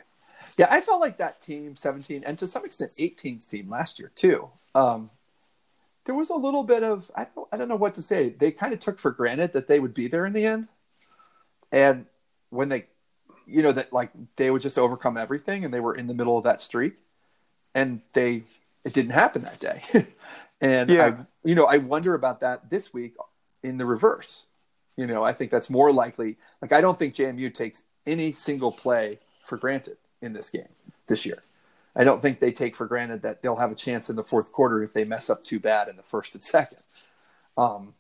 [0.58, 4.12] Yeah, I felt like that team, 17, and to some extent 18's team last year
[4.16, 4.50] too.
[4.76, 5.10] Um,
[6.06, 8.30] there was a little bit of I don't I don't know what to say.
[8.30, 10.68] They kind of took for granted that they would be there in the end,
[11.72, 12.06] and
[12.50, 12.88] when they,
[13.46, 16.38] you know, that like they would just overcome everything, and they were in the middle
[16.38, 16.96] of that streak,
[17.76, 18.44] and they
[18.84, 19.84] it didn't happen that day,
[20.62, 21.06] and Yeah.
[21.06, 23.16] I, you know, I wonder about that this week
[23.64, 24.48] in the reverse.
[24.98, 26.38] You know, I think that's more likely.
[26.62, 30.70] Like, I don't think JMU takes any single play for granted in this game
[31.08, 31.44] this year.
[31.96, 34.52] I don't think they take for granted that they'll have a chance in the fourth
[34.52, 36.80] quarter if they mess up too bad in the first and second.
[37.58, 37.94] Um,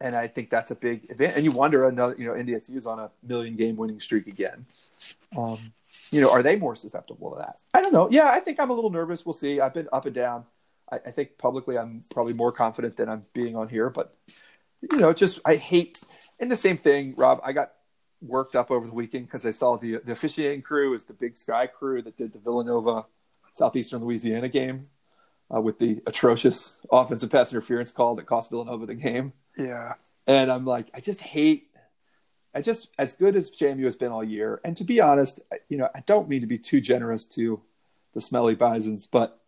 [0.00, 1.36] and I think that's a big event.
[1.36, 4.66] And you wonder, another, you know, NDSU's on a million game winning streak again.
[5.36, 5.72] Um,
[6.10, 7.62] you know, are they more susceptible to that?
[7.74, 8.08] I don't know.
[8.10, 9.24] Yeah, I think I'm a little nervous.
[9.24, 9.60] We'll see.
[9.60, 10.44] I've been up and down.
[10.90, 14.16] I, I think publicly I'm probably more confident than I'm being on here, but
[14.90, 16.00] you know, just I hate.
[16.40, 17.40] And the same thing, Rob.
[17.44, 17.72] I got
[18.22, 21.36] worked up over the weekend because I saw the the officiating crew is the Big
[21.36, 23.06] Sky crew that did the Villanova
[23.52, 24.82] Southeastern Louisiana game
[25.54, 29.32] uh, with the atrocious offensive pass interference call that cost Villanova the game.
[29.56, 29.94] Yeah.
[30.26, 31.68] And I'm like, I just hate.
[32.54, 35.76] I just as good as JMU has been all year, and to be honest, you
[35.76, 37.62] know, I don't mean to be too generous to
[38.12, 39.40] the Smelly Bisons, but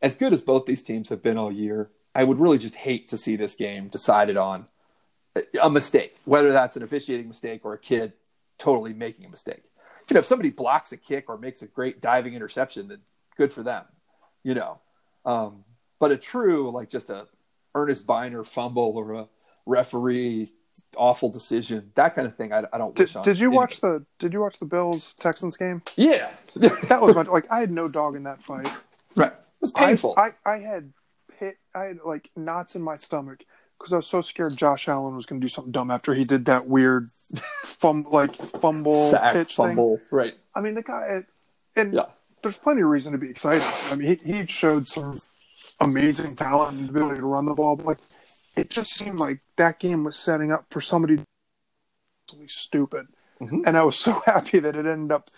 [0.00, 3.08] as good as both these teams have been all year, I would really just hate
[3.08, 4.68] to see this game decided on
[5.62, 8.12] a- mistake, whether that's an officiating mistake or a kid
[8.58, 9.62] totally making a mistake.
[10.08, 13.00] You know, if somebody blocks a kick or makes a great diving interception, then
[13.36, 13.84] good for them.
[14.42, 14.80] You know,
[15.24, 15.64] um,
[15.98, 17.26] but a true like just a
[17.74, 19.28] Earnest Byner fumble or a
[19.66, 20.52] referee
[20.96, 22.52] awful decision, that kind of thing.
[22.52, 23.56] I, I don't Did, did you anybody.
[23.56, 25.82] watch the Did you watch the Bills Texans game?
[25.96, 28.70] Yeah, That was much like I had no dog in that fight.
[29.16, 29.32] right.
[29.32, 30.14] It was painful.
[30.16, 30.92] I, I, I had
[31.38, 31.56] pit.
[31.74, 33.42] I had like knots in my stomach
[33.78, 36.24] because I was so scared Josh Allen was going to do something dumb after he
[36.24, 37.10] did that weird
[37.64, 39.98] fum like fumble Sack, pitch thing.
[40.10, 40.34] Right.
[40.54, 41.22] I mean, the guy,
[41.76, 42.06] and Yeah.
[42.42, 43.62] there's plenty of reason to be excited.
[43.90, 45.14] I mean, he, he showed some
[45.80, 47.98] amazing talent and ability to run the ball, but like,
[48.56, 51.18] it just seemed like that game was setting up for somebody
[52.24, 53.06] absolutely stupid.
[53.40, 53.64] Mhm.
[53.66, 55.28] And I was so happy that it ended up.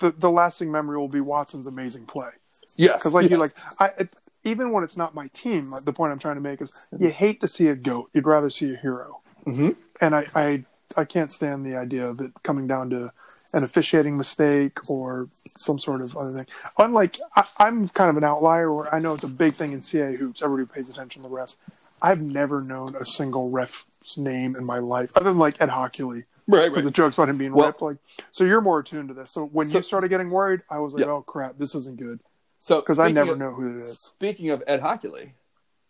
[0.00, 2.28] The, the lasting memory will be Watson's amazing play
[2.76, 2.96] Yes.
[2.98, 3.54] because, like you, yes.
[3.80, 4.08] like I,
[4.46, 7.40] even when it's not my team, the point I'm trying to make is you hate
[7.40, 8.10] to see a goat.
[8.14, 9.76] You'd rather see a hero Mhm.
[10.00, 10.64] and I, I
[10.96, 13.10] I can't stand the idea of it coming down to
[13.52, 16.46] an officiating mistake or some sort of other thing.
[16.78, 19.82] Unlike I, I'm kind of an outlier where I know it's a big thing in
[19.82, 20.42] CA hoops.
[20.42, 21.56] Everybody pays attention to the refs.
[22.00, 26.24] I've never known a single ref's name in my life, other than like Ed Hochuli,
[26.46, 26.68] right.
[26.68, 27.82] because the jokes about him being Well- ripped.
[27.82, 27.96] Like,
[28.30, 29.32] so you're more attuned to this.
[29.32, 31.10] So when So- you started getting worried, I was like, Yeah.
[31.12, 32.20] oh crap, this isn't good
[32.58, 34.00] So because I never of- know who it is.
[34.00, 35.32] Speaking of Ed Hochuli,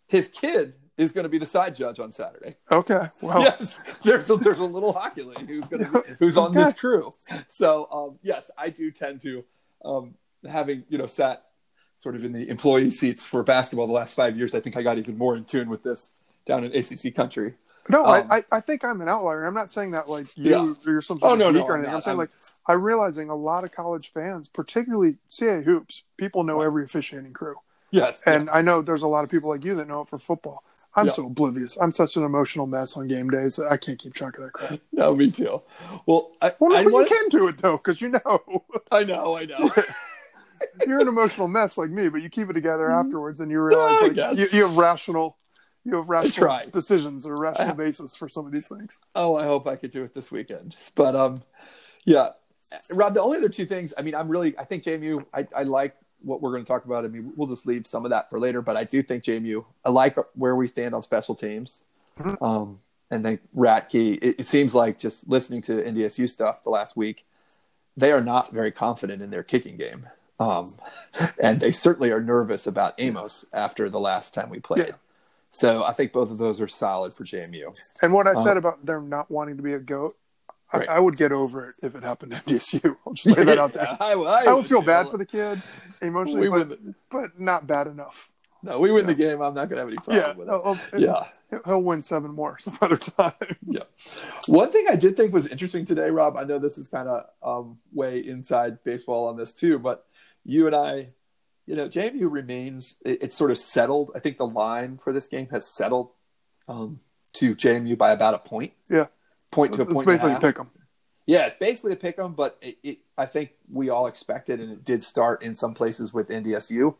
[0.07, 2.55] his kid is going to be the side judge on Saturday.
[2.71, 6.73] Okay, well, yes, there's a, there's a little Hochuli who's going to who's on this
[6.73, 7.13] crew.
[7.47, 9.43] So um, yes, I do tend to
[9.85, 10.15] um,
[10.49, 11.43] having you know sat
[11.97, 14.53] sort of in the employee seats for basketball the last five years.
[14.53, 16.11] I think I got even more in tune with this
[16.45, 17.55] down in ACC country.
[17.89, 19.45] No, Um, I, I, I think I'm an outlier.
[19.45, 20.73] I'm not saying that like you Yeah.
[20.85, 21.95] or you're some Oh, sort no, of no, geek or I'm anything.
[21.95, 22.29] I'm, saying I'm- like
[22.67, 27.55] I'm realizing a lot of college fans, particularly CA hoops, people know every officiating crew,
[27.91, 28.55] Yes, and yes.
[28.55, 30.63] I know there's a lot of people like you that know it for football.
[30.95, 31.11] I'm Yeah.
[31.13, 31.77] so oblivious.
[31.77, 34.51] I'm such an emotional mess on game days that I can't keep track of that
[34.53, 34.79] crap.
[34.91, 35.61] no, me too.
[36.07, 39.03] Well, I, Well, no, I, wanna- you can do it though, because you know I
[39.03, 39.69] know, I know.
[40.87, 44.01] you're an emotional mess like me, but you keep it together afterwards, and you realize
[44.01, 45.37] like you, you have rational,
[45.87, 48.99] you have rational decisions or rational I- basis for some of these things.
[49.15, 50.75] Oh, I hope I could do it this weekend.
[50.95, 51.41] But um,
[52.03, 52.31] yeah,
[52.91, 53.13] Rob.
[53.13, 53.93] The only other two things.
[53.97, 54.57] I mean, I'm really.
[54.57, 55.25] I think JMU.
[55.33, 57.05] I, I like what we're going to talk about.
[57.05, 58.61] I mean, we'll just leave some of that for later.
[58.61, 59.63] But I do think JMU.
[59.85, 61.83] I like where we stand on special teams.
[62.17, 62.41] Mhm.
[62.41, 64.17] Um, and then Ratke.
[64.21, 67.25] It, it seems like just listening to NDSU stuff the last week,
[67.95, 70.07] they are not very confident in their kicking game.
[70.39, 70.75] Um,
[71.39, 74.87] and they certainly are nervous about Amos after the last time we played.
[74.89, 74.95] Yeah.
[75.57, 77.75] So I think both of those are solid for JMU.
[78.03, 80.15] And what I Uh, said about them not wanting to be a goat,
[80.73, 80.87] Right.
[80.89, 82.95] I, I would get over it if it happened to NDSU.
[83.07, 83.97] I'll just lay that out there.
[84.01, 85.63] I, I would feel bad for the kid
[86.01, 86.95] emotionally, but, win.
[87.09, 88.29] but not bad enough.
[88.63, 89.41] No, we win the game.
[89.41, 90.51] I'm not gonna have any problem Yeah, with it.
[90.51, 91.23] I'll- Yeah.
[91.49, 93.31] he'll- he'll win seven more some other time.
[93.65, 93.83] Yeah.
[94.47, 96.35] One thing I did think was interesting today, Rob.
[96.37, 100.05] I know this is kind of um, way inside baseball on this too, but
[100.43, 101.09] you and I,
[101.67, 102.95] you know, JMU remains.
[103.05, 104.11] It, it's sort of settled.
[104.15, 106.09] I think the line for this game has settled
[106.67, 107.01] um,
[107.33, 108.73] to JMU by about a point.
[108.89, 109.07] Yeah.
[109.51, 110.07] Point to a It's point.
[110.07, 110.69] a basically pick 'em.
[111.25, 114.71] Yeah, it's basically a pick 'em, but it, it, I think we all expected, and
[114.71, 116.95] it did start in some places with NDSU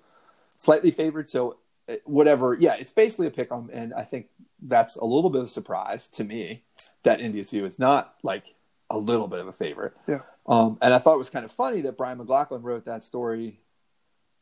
[0.57, 1.29] slightly favored.
[1.29, 1.57] So
[1.89, 4.27] uh, whatever, yeah, it's basically a pick 'em, and I think
[4.61, 6.63] that's a little bit of a surprise to me
[7.03, 8.53] that NDSU is not like
[8.89, 9.93] a little bit of a favorite.
[10.07, 10.21] Yeah.
[10.45, 13.59] Um, and I thought it was kind of funny that Brian McLaughlin wrote that story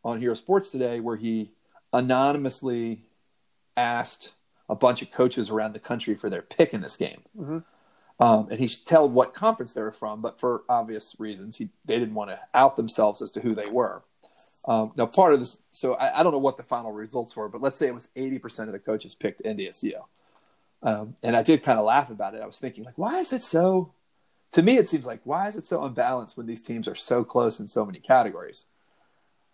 [0.06, 1.52] on Hero Sports today, where he
[1.92, 3.02] anonymously
[3.76, 4.34] asked
[4.70, 7.22] a bunch of coaches around the country for their pick in this game.
[7.38, 7.64] Mhm.
[8.20, 12.00] Um, and he told what conference they were from, but for obvious reasons, he they
[12.00, 14.04] didn't want to out themselves as to who they were.
[14.68, 17.50] Um, now, part of this, so I, I don't know what the final results were,
[17.50, 20.02] but let's say it was 80% of the coaches picked NDSU.
[20.82, 22.42] Um, and I did kind of laugh about it.
[22.42, 23.92] I was thinking, like, why is it so?
[24.54, 27.24] To me, it seems like why is it so unbalanced when these teams are so
[27.24, 28.66] close in so many categories?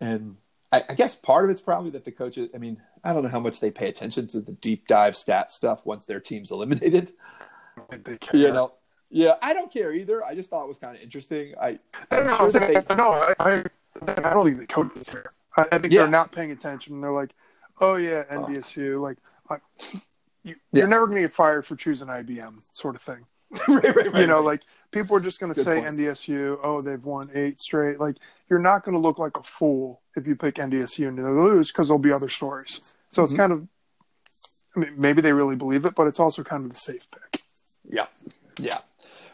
[0.02, 0.36] And
[0.72, 2.50] I, I guess part of it's probably that the coaches.
[2.54, 5.52] I mean, I don't know how much they pay attention to the deep dive stat
[5.52, 7.14] stuff once their team's eliminated.
[7.90, 8.40] They care.
[8.40, 8.74] You know,
[9.10, 10.24] yeah, I don't care either.
[10.26, 11.54] I just thought it was kind of interesting.
[11.62, 11.80] I, I
[12.12, 13.64] I'm don't sure that they, no, I, I,
[14.08, 15.34] I don't think the coaches care.
[15.58, 16.02] I, I think Yeah.
[16.02, 17.02] they're not paying attention.
[17.02, 17.34] They're like,
[17.80, 18.46] oh yeah, oh.
[18.46, 19.00] NDSU.
[19.02, 19.18] Like,
[19.50, 19.58] I,
[20.44, 20.80] you, Yeah.
[20.80, 23.26] you're never going to get fired for choosing IBM, sort of thing.
[23.68, 24.62] right, right, right, you know, like
[24.92, 25.86] people are just going to say point.
[25.98, 26.58] NDSU.
[26.64, 28.00] Oh, they've won eight straight.
[28.00, 28.16] Like,
[28.50, 31.72] you're not going to look like a fool if you pick NDSU and they lose
[31.72, 32.94] because there'll be other stories.
[33.12, 33.38] So it's Mhm.
[33.38, 33.68] kind of,
[34.76, 37.42] I mean, maybe they really believe it, but it's also kind of the safe pick.
[37.84, 38.06] Yeah,
[38.58, 38.78] yeah.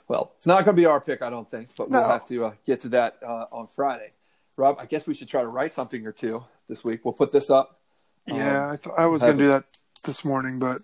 [0.08, 2.08] Well, it's not going to be our pick, I don't think, but we'll No.
[2.10, 4.12] have to uh, get to that uh, on Friday.
[4.56, 7.02] Rob, I guess we should try to write something or two this week.
[7.06, 7.80] We'll put this up.
[8.26, 9.66] Yeah, Um, I, th- I was going to do that
[10.06, 10.82] this morning, but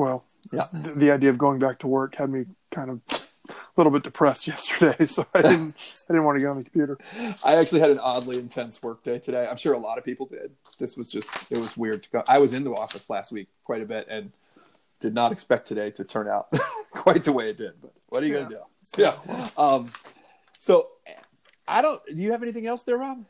[0.00, 0.64] well, Yeah.
[0.72, 4.02] the, the idea of going back to work had me kind of a little bit
[4.02, 5.76] depressed yesterday, so I didn't
[6.08, 6.98] I didn't want to get on the computer.
[7.44, 9.46] I actually had an oddly intense work day today.
[9.48, 10.50] I'm sure a lot of people did.
[10.78, 12.24] This was just it was weird to go.
[12.26, 14.32] I was in the office last week quite a bit and
[15.00, 16.48] did not expect today to turn out
[16.92, 17.72] quite the way it did.
[17.80, 18.60] But what are you going to do?
[19.02, 19.14] Yeah.
[19.56, 19.90] Um,
[20.58, 20.88] so
[21.68, 22.00] I don't.
[22.14, 23.24] Do you have anything else there, Rob?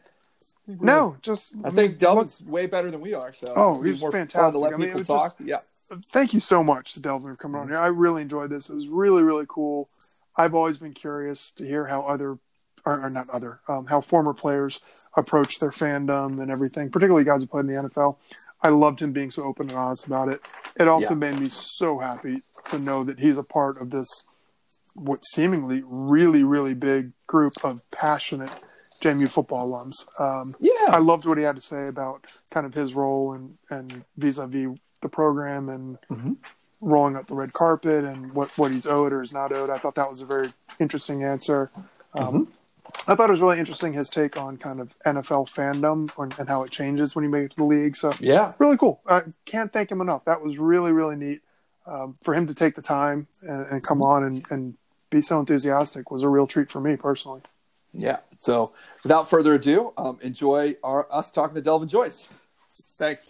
[0.67, 3.33] No, just I think Delvin's way better than we are.
[3.35, 4.53] So Oh, he's more fun fantastic.
[4.55, 5.37] To let I mean, people talk.
[5.39, 5.59] yeah.
[6.07, 7.79] Thank you so much to Delvin for coming on here.
[7.79, 8.69] I really enjoyed this.
[8.69, 9.89] It was really, really cool.
[10.37, 12.39] I've always been curious to hear how other,
[12.87, 14.81] or, or not other, um, how former players
[15.17, 18.17] approach their fandom and everything, particularly guys who played in the NFL.
[18.63, 20.41] I loved him being so open and honest about it.
[20.79, 21.17] It also Yeah.
[21.31, 24.09] made me so happy to know that he's a part of this,
[24.95, 28.51] what seemingly really, really big group of passionate
[29.01, 30.07] JMU football alums.
[30.21, 30.73] Um, Yeah.
[30.89, 34.79] I loved what he had to say about kind of his role and and vis-a-vis
[35.01, 36.37] the program and Mhm.
[36.83, 39.71] rolling up the red carpet and what what he's owed or is not owed.
[39.71, 41.71] I thought that was a very interesting answer.
[42.15, 42.49] Um,
[43.07, 46.49] I thought it was really interesting his take on kind of NFL fandom and, and
[46.49, 47.97] how it changes when you make it to the league.
[47.97, 48.53] So yeah.
[48.59, 49.01] really cool.
[49.07, 50.25] I can't thank him enough.
[50.25, 51.43] That was really really neat
[51.87, 54.75] um, for him to take the time and, and come on and, and
[55.11, 57.43] be so enthusiastic was a real treat for me personally.
[57.93, 58.19] Yeah.
[58.37, 62.29] So without further ado, um, enjoy our us talking to Delvin Joyce.
[62.71, 63.27] Thanks.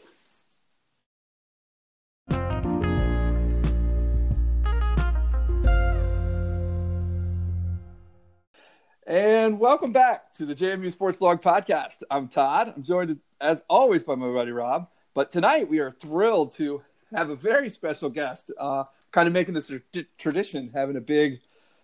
[9.11, 12.05] And welcome back to the JMU Sports Blog Podcast.
[12.13, 12.73] I'm Todd.
[12.77, 14.87] I'm joined as always by my buddy Rob.
[15.15, 16.81] But tonight we are thrilled to
[17.13, 19.81] have a very special guest, uh, kind of making this a
[20.17, 21.41] tradition, having a big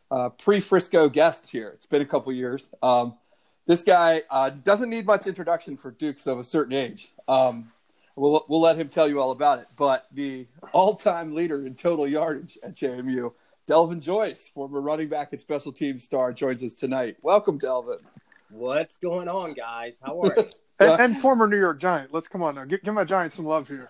[0.08, 1.68] uh, pre-Frisco guest here.
[1.70, 2.70] It's been a couple years.
[2.80, 3.16] Um,
[3.66, 7.10] this guy uh, doesn't need much introduction for Dukes of a certain age.
[7.26, 7.72] Um,
[8.14, 9.66] we'll, we'll let him tell you all about it.
[9.76, 13.32] But the all-time leader in total yardage at JMU,
[13.66, 17.16] Delvin Joyce, former running back and special teams star, joins us tonight.
[17.22, 17.98] Welcome, Delvin.
[18.48, 19.98] What's going on, guys?
[20.04, 20.48] How are you?
[20.78, 22.12] And, and former New York Giant.
[22.12, 22.64] Let's come on now.
[22.64, 23.88] Give, give my Giants some love here.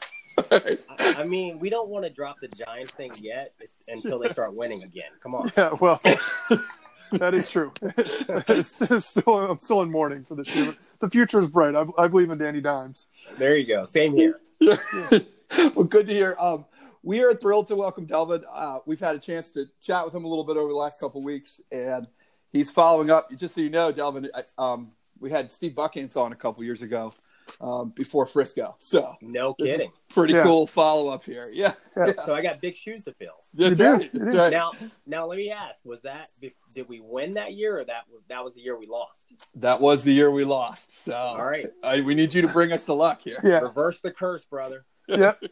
[0.52, 3.54] I, I mean, we don't want to drop the Giants thing yet
[3.88, 5.10] until they start winning again.
[5.20, 5.50] Come on.
[5.56, 6.00] Yeah, well,
[7.14, 7.72] that is true.
[7.82, 10.72] it's, it's still, I'm still in mourning for this year.
[11.00, 11.74] The future is bright.
[11.74, 13.08] I, I believe in Danny Dimes.
[13.36, 13.84] There you go.
[13.84, 14.38] Same here.
[14.60, 16.36] well, good to hear.
[16.38, 16.66] Um,
[17.06, 18.42] we are thrilled to welcome Delvin.
[18.52, 20.98] Uh, we've had a chance to chat with him a little bit over the last
[20.98, 22.08] couple of weeks, and
[22.50, 23.30] he's following up.
[23.36, 24.90] Just so you know, Delvin, I, um,
[25.20, 27.12] we had Steve Buckhantz on a couple years ago,
[27.60, 28.74] um, before Frisco.
[28.80, 29.92] So No kidding.
[30.08, 30.42] pretty Yeah.
[30.42, 31.46] cool follow up here.
[31.52, 32.12] Yeah, Yeah.
[32.24, 33.38] So I got big shoes to fill.
[33.54, 34.10] that's You right.
[34.12, 34.50] That's right.
[34.50, 34.72] Now,
[35.06, 36.26] now let me ask: Was that
[36.74, 39.28] did we win that year, or that that was the year we lost?
[39.54, 40.98] That was the year we lost.
[41.04, 43.38] So All right, I, we need you to bring us the luck here.
[43.44, 43.60] Yeah.
[43.60, 44.86] reverse the curse, brother.
[45.08, 45.32] Yeah.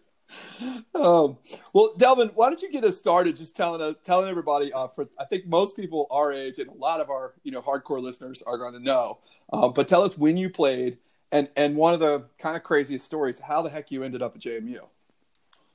[0.94, 1.38] um,
[1.72, 3.36] well, Delvin, why don't you get us started?
[3.36, 4.72] Just telling us, telling everybody.
[4.72, 7.62] Uh, for I think most people our age and a lot of our you know
[7.62, 9.18] hardcore listeners are going to know.
[9.52, 10.98] Um, but tell us when you played
[11.32, 13.38] and and one of the kind of craziest stories.
[13.40, 14.80] How the heck you ended up at JMU?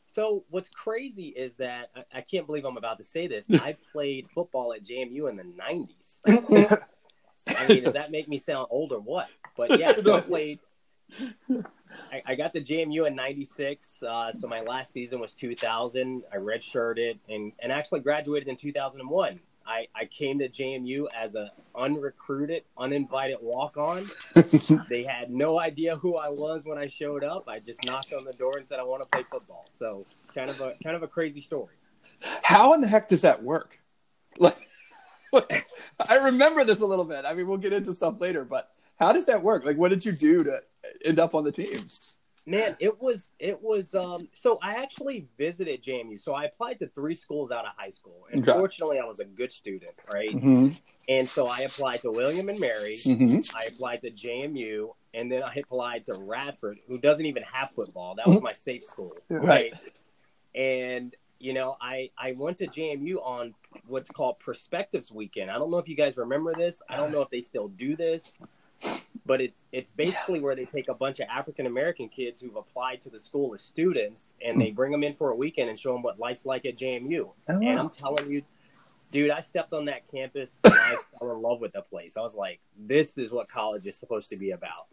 [0.07, 3.45] So what's crazy is that I, I can't believe I'm about to say this.
[3.61, 6.77] I played football at JMU in the '90s.
[7.47, 9.27] I mean, does that make me sound old or what?
[9.55, 10.59] But yeah, so I played.
[12.11, 14.03] I, I got the JMU in '96.
[14.03, 16.23] Uh, so my last season was 2000.
[16.33, 19.39] I redshirted and and actually graduated in 2001.
[19.65, 24.03] I, I came to JMU as a unrecruited, uninvited walk on.
[24.89, 27.47] they had no idea who I was when I showed up.
[27.47, 29.67] I just knocked on the door and said I want to play football.
[29.69, 31.75] So kind of a kind of a crazy story.
[32.41, 33.79] How in the heck does that work?
[34.41, 34.57] Like,
[36.09, 37.25] I remember this a little bit.
[37.25, 39.65] I mean, we'll get into stuff later, but how does that work?
[39.65, 40.61] Like, what did you do to
[41.05, 41.79] end up on the team?
[42.45, 46.19] Man, it was it was um so I actually visited JMU.
[46.19, 48.25] So I applied to three schools out of high school.
[48.31, 48.57] And Okay.
[48.57, 50.31] fortunately I was a good student, right?
[50.31, 50.69] Mm-hmm.
[51.07, 53.55] And so I applied to William and Mary, Mm-hmm.
[53.55, 58.15] I applied to JMU, and then I applied to Radford, who doesn't even have football.
[58.15, 59.15] That was my safe school.
[59.29, 59.37] Yeah.
[59.39, 59.73] Right.
[60.55, 63.53] And you know, I I went to JMU on
[63.87, 65.49] what's called Perspectives Weekend.
[65.51, 66.81] I don't know if you guys remember this.
[66.89, 68.37] I don't know if they still do this,
[69.29, 72.99] but it's it's basically where they take a bunch of African American kids who've applied
[73.01, 75.93] to the school as students, and they bring them in for a weekend and show
[75.93, 77.29] them what life's like at JMU.
[77.47, 78.41] Oh, And I'm telling you,
[79.11, 82.17] dude, I stepped on that campus and I fell in love with the place.
[82.17, 84.87] I was like, this is what college is supposed to be about.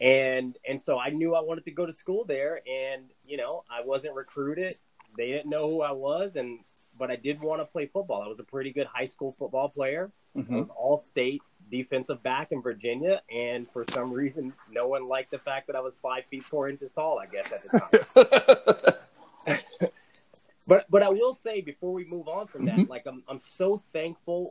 [0.00, 3.62] And and so I knew I wanted to go to school there and you know,
[3.70, 4.72] I wasn't recruited.
[5.16, 6.58] They didn't know who I was and
[6.98, 8.20] but I did want to play football.
[8.20, 10.10] I was a pretty good high school football player.
[10.36, 10.58] I Mhm.
[10.58, 15.38] was all state defensive back in Virginia and for some reason no one liked the
[15.38, 18.84] fact that I was five feet four inches tall, I guess at the
[19.46, 19.58] time.
[20.66, 22.88] But but I will say before we move on from that, Mhm.
[22.90, 24.50] like I'm I'm so thankful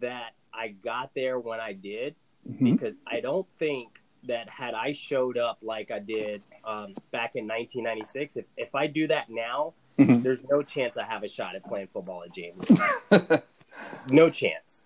[0.00, 2.14] that I got there when I did
[2.48, 2.72] Mhm.
[2.72, 7.46] because I don't think that had I showed up like I did um, back in
[7.46, 10.22] 1996, if, if I do that now, Mhm.
[10.22, 12.64] there's no chance I have a shot at playing football at James.
[14.08, 14.85] no chance.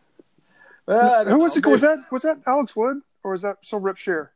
[0.88, 1.68] Don't Who was know.
[1.68, 1.72] it?
[1.72, 4.32] Was that was that Alex Wood or was that still Rip Scherer?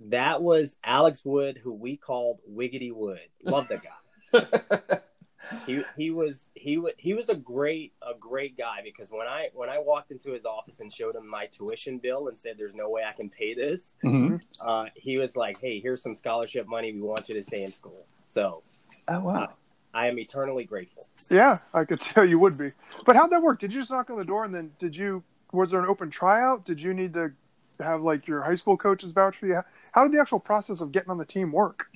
[0.00, 3.20] That was Alex Wood, who we called Wiggity Wood.
[3.44, 4.98] Love the guy.
[5.66, 9.48] he he was he wa- he was a great a great guy because when I
[9.54, 12.74] when I walked into his office and showed him my tuition bill and said there's
[12.74, 14.42] no way I can pay this, Mhm.
[14.60, 16.92] uh, he was like, "Hey, here's some scholarship money.
[16.92, 18.62] We want you to stay in school." So
[19.08, 19.54] Oh wow.
[19.94, 21.06] I am eternally grateful.
[21.30, 22.70] Yeah, I could tell you would be.
[23.06, 23.60] But how'd that work?
[23.60, 25.22] Did you just knock on the door and then did you?
[25.56, 26.66] Was there an open tryout?
[26.66, 27.32] Did you need to
[27.80, 29.60] have like your high school coaches vouch for you?
[29.92, 31.86] How did the actual process of getting on the team work?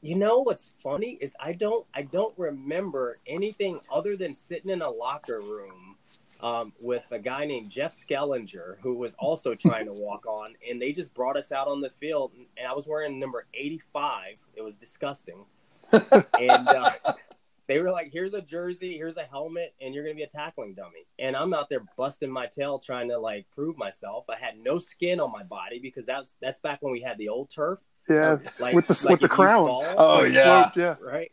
[0.00, 4.82] You know what's funny is I don't I don't remember anything other than sitting in
[4.82, 5.96] a locker room
[6.40, 10.80] um, with a guy named Jeff Skellinger who was also trying to walk on, and
[10.80, 14.34] they just brought us out on the field, and I was wearing number eighty five.
[14.54, 15.44] It was disgusting,
[15.92, 16.90] and uh,
[17.68, 20.74] they were like, "Here's a jersey, here's a helmet, and you're gonna be a tackling
[20.74, 24.24] dummy." And I'm out there busting my tail trying to like prove myself.
[24.28, 27.28] I had no skin on my body because that's that's back when we had the
[27.28, 27.78] old turf.
[28.08, 29.66] Yeah, Like, with the like with the crown.
[29.66, 30.70] fall, Oh, Like yeah.
[30.72, 30.96] sloped, yeah.
[31.06, 31.30] right?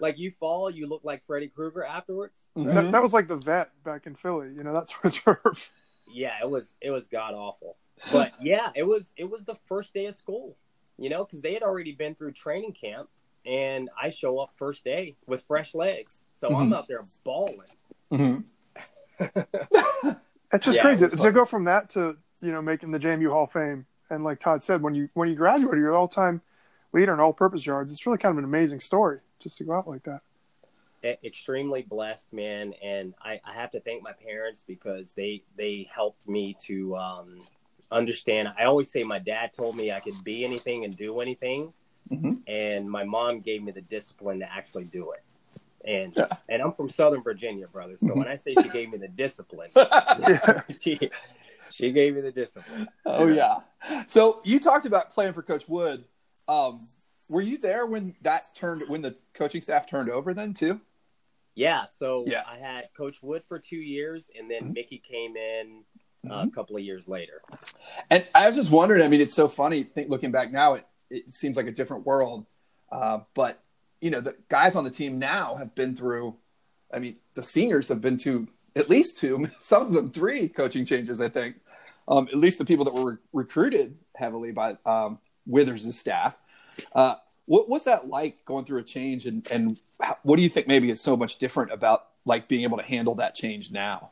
[0.00, 2.46] Like you fall, you look like Freddy Krueger afterwards.
[2.56, 2.72] Mhm.
[2.74, 4.48] That, that was like the vet back in Philly.
[4.54, 5.70] You know, that's sort of turf.
[6.12, 7.76] Yeah, it was it was god awful.
[8.12, 10.56] But yeah, it was it was the first day of school,
[10.96, 13.08] you know, because they had already been through training camp,
[13.44, 16.76] and I show up first day with fresh legs, so I'm Mhm.
[16.76, 17.68] out there balling.
[18.10, 18.44] Mhm.
[19.18, 19.30] It's
[20.64, 23.44] just Yeah, crazy it to go from that to you know making the JMU Hall
[23.44, 23.86] of Fame.
[24.10, 26.42] And like Todd said, when you when you graduate, you're the all time
[26.92, 27.90] leader in all purpose yards.
[27.90, 30.20] It's really kind of an amazing story just to go out like that.
[31.24, 36.28] Extremely blessed man and I, I have to thank my parents because they they helped
[36.28, 37.40] me to um,
[37.90, 41.72] understand i always say my dad told me i could be anything and do anything
[42.12, 42.38] Mhm.
[42.46, 45.22] and my mom gave me the discipline to actually do it
[45.84, 46.26] and Yeah.
[46.48, 49.70] and i'm from southern virginia brother so when i say she gave me the discipline
[50.80, 51.10] she
[51.70, 53.56] she gave me the discipline oh yeah.
[54.06, 56.04] So you talked about playing for Coach Wood.
[56.46, 56.80] Um,
[57.30, 60.80] were you there when that turned when the coaching staff turned over then too?
[61.54, 62.42] yeah so Yeah.
[62.48, 64.74] i had coach wood for two years and then Mhm.
[64.74, 65.84] mickey came in
[66.30, 66.48] uh, Mhm.
[66.48, 67.42] a couple of years later
[68.10, 69.02] And I was just wondering.
[69.02, 70.74] I mean, it's so funny think, looking back now.
[70.74, 72.46] It it seems like a different world.
[72.90, 73.62] Uh, but
[74.00, 76.34] you know, the guys on the team now have been through.
[76.92, 80.84] I mean, the seniors have been to at least two, some of them three coaching
[80.84, 81.20] changes.
[81.20, 81.56] I think,
[82.08, 86.36] um, at least the people that were re- recruited heavily by um, Withers' staff.
[86.94, 87.14] Uh,
[87.46, 90.66] what was that like going through a change, and and how, what do you think
[90.66, 94.10] maybe is so much different about like being able to handle that change now?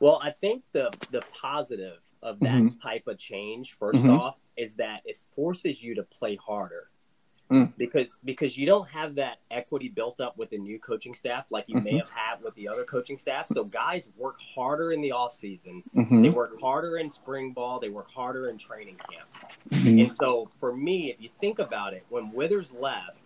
[0.00, 2.80] Well, I think the the positive of that Mhm.
[2.82, 4.18] type of change 1st Mhm.
[4.18, 6.88] off is that it forces you to play harder.
[7.50, 7.72] Mm.
[7.78, 11.64] Because because you don't have that equity built up with the new coaching staff like
[11.68, 12.00] you may Mhm.
[12.00, 13.46] have had with the other coaching staff.
[13.46, 15.80] So guys work harder in the off season.
[15.94, 16.22] Mm-hmm.
[16.22, 17.78] They work harder in spring ball.
[17.78, 19.28] They work harder in training camp.
[19.70, 19.98] Mm-hmm.
[20.00, 23.18] And so for me, if you think about it, when Withers left,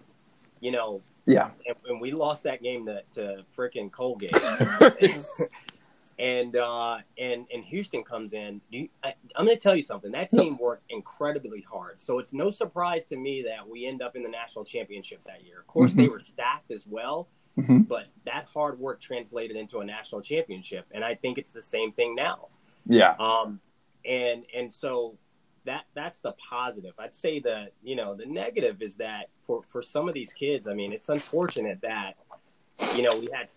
[0.60, 1.52] you know, Yeah.
[1.66, 4.32] and, and we lost that game to, to freaking Colgate.
[6.20, 8.60] and uh, and and Houston comes in.
[8.68, 10.12] You, I, I'm going to tell you something.
[10.12, 12.00] That team worked incredibly hard.
[12.00, 15.44] So it's no surprise to me that we end up in the national championship that
[15.44, 15.60] year.
[15.60, 17.88] Of course, they were stacked as well, Mhm.
[17.88, 20.84] but that hard work translated into a national championship.
[20.92, 22.48] And I think it's the same thing now.
[22.86, 23.14] Yeah.
[23.18, 23.60] Um,
[24.04, 25.16] and and so
[25.64, 26.92] that that's the positive.
[26.98, 30.68] I'd say the you know the negative is that for for some of these kids,
[30.68, 32.16] I mean, it's unfortunate that
[32.94, 33.48] you know we had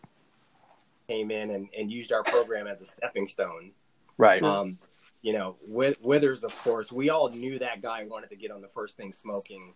[1.14, 3.72] came in and, and used our program as a stepping stone.
[4.18, 4.42] Right.
[4.42, 4.78] Um,
[5.22, 8.62] you know, with Withers, of course, we all knew that guy wanted to get on
[8.62, 9.74] the first thing smoking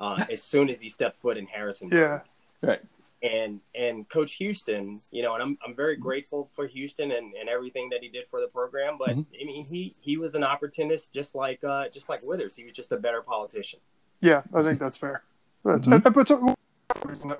[0.00, 1.90] uh, as soon as he stepped foot in Harrison.
[1.92, 2.20] Yeah.
[2.62, 2.80] Right.
[3.20, 7.48] And and Coach Houston, you know, and I'm I'm very grateful for Houston and, and
[7.48, 8.96] everything that he did for the program.
[8.96, 9.26] But Mhm.
[9.40, 12.54] I mean, he he was an opportunist, just like uh, just like Withers.
[12.54, 13.80] He was just a better politician.
[14.20, 15.24] Yeah, I think that's fair.
[15.64, 16.14] But, Mhm.
[16.14, 16.54] but so-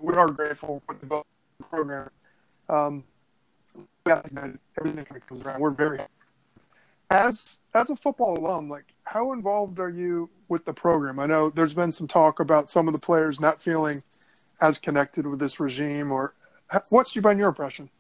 [0.01, 1.23] we are grateful for the
[1.71, 2.11] program.
[2.69, 3.05] Um, I think
[4.09, 5.61] that everything kind of comes around.
[5.61, 5.99] We're very
[7.11, 8.69] as as a football alum.
[8.69, 11.19] Like, how involved are you with the program?
[11.19, 14.03] I know there's been some talk about some of the players not feeling
[14.61, 16.13] as connected with this regime.
[16.13, 16.35] Or
[16.91, 17.91] what's your been your impression?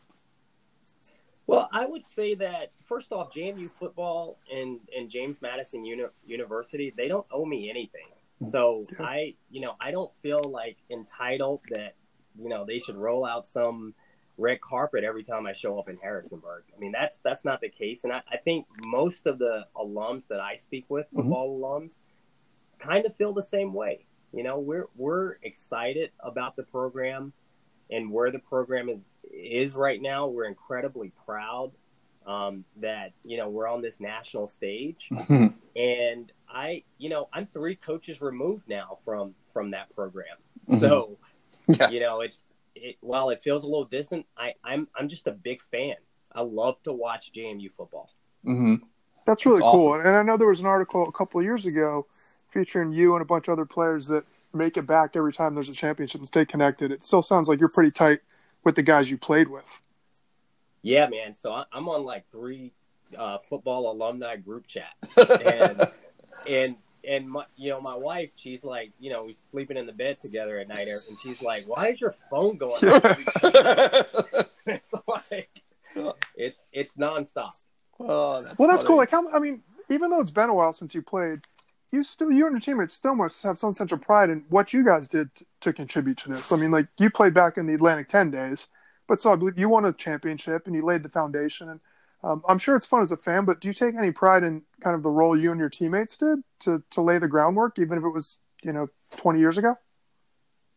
[1.47, 6.93] Well, I would say that first off, JMU football and, and James Madison Uni- University,
[6.95, 8.03] they don't owe me anything.
[8.51, 11.95] So I, you know, I don't feel like entitled that,
[12.39, 13.95] you know, they should roll out some
[14.39, 16.62] red carpet every time I show up in Harrisonburg.
[16.74, 20.26] I mean, that's that's not the case, and I, I think most of the alums
[20.28, 21.16] that I speak with, Mhm.
[21.22, 22.03] football alums,
[22.78, 24.07] kind of feel the same way.
[24.32, 27.32] You know, we're we're excited about the program
[27.91, 30.28] and where the program is is right now.
[30.28, 31.72] We're incredibly proud
[32.26, 35.55] um, that you know we're on this national stage, Mhm.
[35.74, 40.36] and I, you know, I'm three coaches removed now from from that program.
[40.68, 40.78] Mhm.
[40.80, 41.18] So,
[41.68, 41.91] Yeah.
[41.91, 42.48] you know, it's
[42.83, 45.97] it, while it feels a little distant, I, I'm I'm just a big fan.
[46.33, 48.11] I love to watch JMU football.
[48.45, 48.83] Mhm.
[49.26, 49.89] That's really That's cool.
[49.93, 50.07] awesome.
[50.07, 52.07] And I know there was an article a couple of years ago
[52.51, 54.24] featuring you and a bunch of other players that
[54.55, 56.91] make it back every time there's a championship and stay connected.
[56.91, 58.20] It still sounds like you're pretty tight
[58.64, 59.64] with the guys you played with.
[60.83, 61.35] Yeah, man.
[61.35, 62.72] So I, I'm on like three
[63.16, 65.81] uh, football alumni group chats, and
[66.49, 66.76] and
[67.07, 70.17] and my, you know, my wife, she's like, you know, we're sleeping in the bed
[70.21, 73.05] together at night, and she's like, "Why is your phone going?" off?"
[74.67, 75.63] it's like
[76.37, 77.65] it's it's nonstop.
[78.01, 78.87] oh, that's Well, that's funny.
[78.87, 78.97] cool.
[78.97, 81.41] Like, how, I mean, even though it's been a while since you played,
[81.93, 84.73] you still, you and your teammates still must have some sense of pride in what
[84.73, 86.53] you guys did t- to contribute to this.
[86.53, 88.67] I mean, like, you played back in the Atlantic 10 days,
[89.07, 91.71] but so I believe you won a championship and you laid the foundation.
[91.71, 91.81] And
[92.23, 94.62] um, I'm sure it's fun as a fan, but do you take any pride in
[94.81, 97.97] kind of the role you and your teammates did to, to lay the groundwork, even
[97.99, 99.77] if it was, you know, 20 years ago?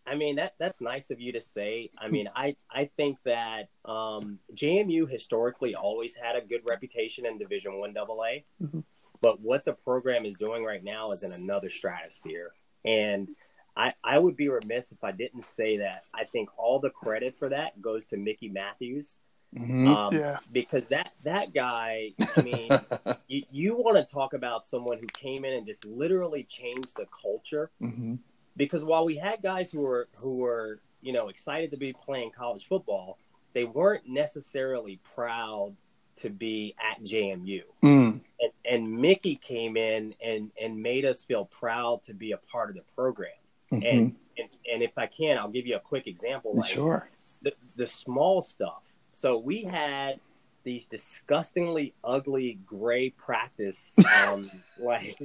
[0.06, 1.92] I mean that that's nice of you to say.
[1.98, 7.38] I mean, I I think that um, JMU historically always had a good reputation in
[7.38, 8.84] Division One AA, Mhm.
[9.22, 12.52] but what the program is doing right now is in another stratosphere.
[12.84, 13.30] And
[13.78, 16.04] I I would be remiss if I didn't say that.
[16.16, 19.20] I think all the credit for that goes to Mickey Matthews,
[19.56, 19.88] Mhm.
[19.96, 20.40] um, Yeah.
[20.52, 22.14] because that that guy.
[22.38, 22.70] I mean,
[23.28, 27.06] you, you want to talk about someone who came in and just literally changed the
[27.08, 28.20] culture Mhm.
[28.56, 32.32] because while we had guys who were who were you know excited to be playing
[32.32, 33.18] college football,
[33.54, 35.76] they weren't necessarily proud
[36.18, 37.64] to be at JMU.
[37.84, 38.22] Mm.
[38.40, 42.70] And, and Mickey came in and and made us feel proud to be a part
[42.70, 43.32] of the program.
[43.72, 43.92] Mhm.
[43.92, 46.56] And and, and if I can, I'll give you a quick example.
[46.56, 47.10] Like sure.
[47.42, 48.88] the the small stuff.
[49.22, 50.20] So we had
[50.64, 53.96] these disgustingly ugly gray practice,
[54.28, 54.50] um,
[54.80, 55.16] like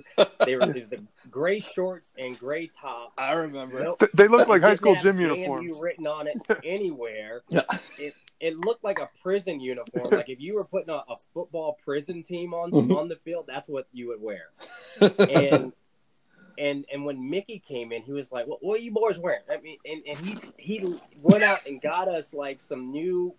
[0.45, 0.99] they were there's a
[1.31, 3.15] gray shorts and gray top.
[3.17, 3.83] I remember.
[3.83, 4.01] Nope.
[4.01, 5.79] Th- They looked like high school have gym JMU uniforms.
[5.81, 7.41] written on it anywhere.
[7.49, 7.63] Yeah.
[7.99, 10.11] It it looked like a prison uniform.
[10.11, 12.95] Like if you were putting a, a football prison team on Mhm.
[12.95, 14.51] on the field, that's what you would wear.
[15.31, 15.73] And
[16.59, 19.43] And and when Mickey came in, he was like, "What, what are you boys wearing?"
[19.51, 23.35] I mean, and, and he he went out and got us like some new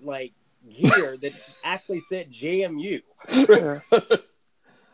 [0.00, 0.32] like
[0.68, 1.32] gear that
[1.64, 3.00] actually said JMU.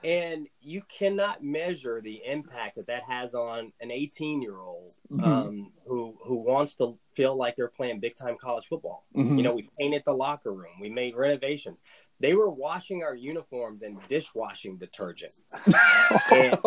[0.02, 5.22] And you cannot measure the impact that that has on an 18 year old Mhm.
[5.26, 9.04] um, who who wants to feel like they're playing big time college football.
[9.14, 9.36] Mhm.
[9.36, 11.82] You know, we painted the locker room, we made renovations.
[12.18, 15.32] They were washing our uniforms in dishwashing detergent.
[16.32, 16.58] And-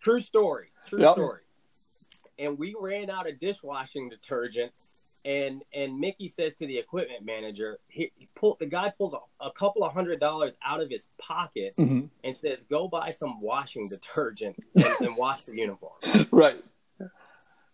[0.00, 0.72] true story.
[0.86, 1.12] True Yep.
[1.12, 1.42] story.
[2.38, 4.72] And we ran out of dishwashing detergent,
[5.24, 9.18] and and Mickey says to the equipment manager, he, he pull, the guy pulls a,
[9.44, 12.10] a couple of hundred dollars out of his pocket Mhm.
[12.22, 15.94] and says, "Go buy some washing detergent and, and wash the uniform."
[16.30, 16.62] Right.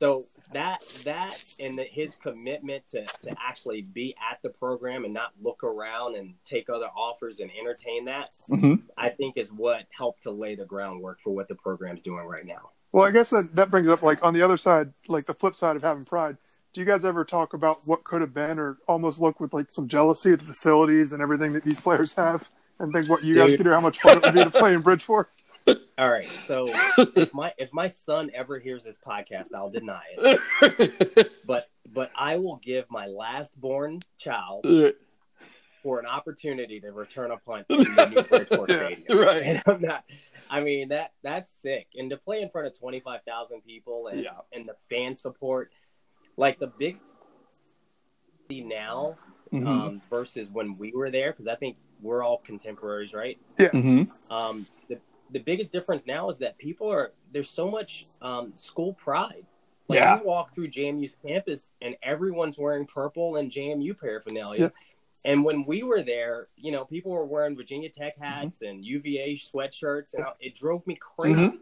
[0.00, 5.14] So that that and the, his commitment to to actually be at the program and
[5.14, 8.82] not look around and take other offers and entertain that, Mhm.
[8.96, 12.44] I think is what helped to lay the groundwork for what the program's doing right
[12.46, 12.70] now.
[12.94, 15.56] Well, I guess that, that brings up like on the other side, like the flip
[15.56, 16.36] side of having pride.
[16.72, 19.68] Do you guys ever talk about what could have been, or almost look with like
[19.68, 23.34] some jealousy at the facilities and everything that these players have, and think what you
[23.34, 23.58] guys Dude.
[23.58, 25.26] could do, how much fun it would be to play in Bridgeforth?
[25.98, 26.68] All right, so
[27.16, 31.30] if my if my son ever hears this podcast, I'll deny it.
[31.48, 34.66] But but I will give my last born child
[35.82, 39.18] for an opportunity to return a punt in the new Bridgeforth Yeah, Stadium.
[39.18, 39.42] right.
[39.42, 40.04] And I'm not.
[40.50, 44.08] I mean that that's sick, and to play in front of twenty five thousand people
[44.08, 44.32] and Yeah.
[44.52, 45.72] and the fan support,
[46.36, 46.98] like the big
[48.50, 49.16] now
[49.52, 49.66] Mhm.
[49.66, 53.38] um, versus when we were there, because I think we're all contemporaries, right?
[53.56, 54.30] Mhm.
[54.30, 58.92] um, the the biggest difference now is that people are there's so much um, school
[58.94, 59.46] pride.
[59.88, 60.18] Like Yeah.
[60.20, 64.60] you walk through JMU's campus and everyone's wearing purple and JMU paraphernalia.
[64.60, 64.68] Yeah.
[65.24, 68.24] And when we were there, you know, people were wearing Virginia Tech Mm-hmm.
[68.24, 71.40] hats and UVA sweatshirts, and it drove me crazy.
[71.40, 71.56] Mm-hmm.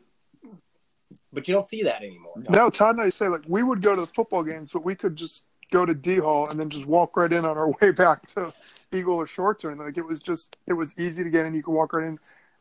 [1.32, 2.34] But you don't see that anymore.
[2.48, 4.94] Now, Todd and I say like we would go to the football games, but we
[4.94, 7.90] could just go to D Hall and then just walk right in on our way
[7.90, 8.52] back to
[8.92, 9.86] Eagle or Shorts or anything.
[9.86, 11.54] Like it was just it was easy to get in.
[11.54, 12.18] You could walk right in.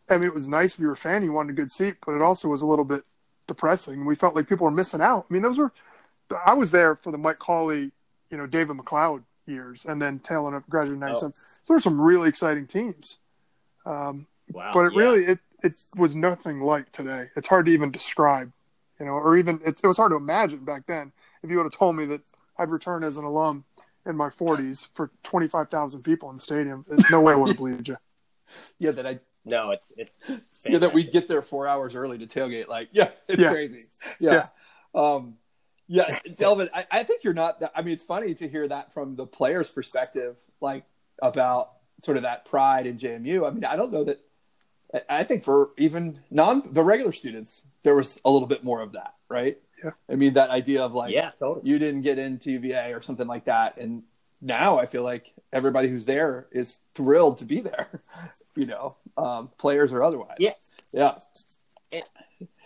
[0.10, 1.96] I mean, it was nice if you were a fan, you wanted a good seat,
[2.06, 3.04] but it also was a little bit
[3.48, 4.06] depressing.
[4.06, 5.26] We felt like people were missing out.
[5.30, 5.72] I mean, those were
[6.46, 7.92] I was there for the Mike Cawley,
[8.30, 11.08] you know, David McLeod years, and then tailing up graduated in Oh.
[11.22, 11.34] '97.
[11.68, 13.18] There were some really exciting teams.
[13.86, 14.72] Um, Wow.
[14.74, 14.99] but it yeah.
[14.99, 17.30] really it it was nothing like today.
[17.36, 18.52] It's hard to even describe,
[18.99, 21.12] you know, or even it, it was hard to imagine back then.
[21.43, 22.22] If you would have told me that
[22.58, 23.64] I'd return as an alum
[24.06, 27.58] in my 40s for 25,000 people in the stadium, there's no way I would have
[27.58, 27.97] believed you.
[28.80, 30.18] Yeah, that I No, it's it's
[30.68, 32.68] yeah that we'd get there four hours early to tailgate.
[32.68, 33.52] Like, yeah, it's Yeah.
[33.52, 33.86] crazy.
[34.20, 34.47] Yeah.
[34.93, 35.38] Um,
[35.92, 37.60] yeah, Delvin, I, I think you're not.
[37.60, 40.86] That, I mean, it's funny to hear that from the player's perspective, like
[41.22, 41.72] about
[42.02, 43.46] sort of that pride in JMU.
[43.48, 44.20] I mean, I don't know that.
[44.94, 48.82] I- I think for even non the regular students, there was a little bit more
[48.82, 49.58] of that, right?
[49.84, 49.92] Yeah.
[50.10, 51.70] I mean, that idea of like, yeah, totally.
[51.70, 54.04] you didn't get into UVA or something like that, and
[54.42, 58.02] now I feel like everybody who's there is thrilled to be there.
[58.56, 60.36] You know, um, players or otherwise.
[60.39, 60.54] Yeah.
[60.92, 61.14] Yeah.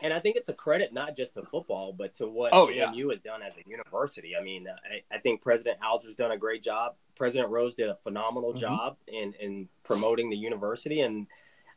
[0.01, 2.87] And I think it's a credit not just to football, but to what Oh, yeah.
[2.87, 4.35] JMU has done as a university.
[4.39, 6.95] I mean, I, I think President Alger's done a great job.
[7.15, 8.57] President Rose did a phenomenal Mhm.
[8.59, 11.01] job in, in promoting the university.
[11.01, 11.27] And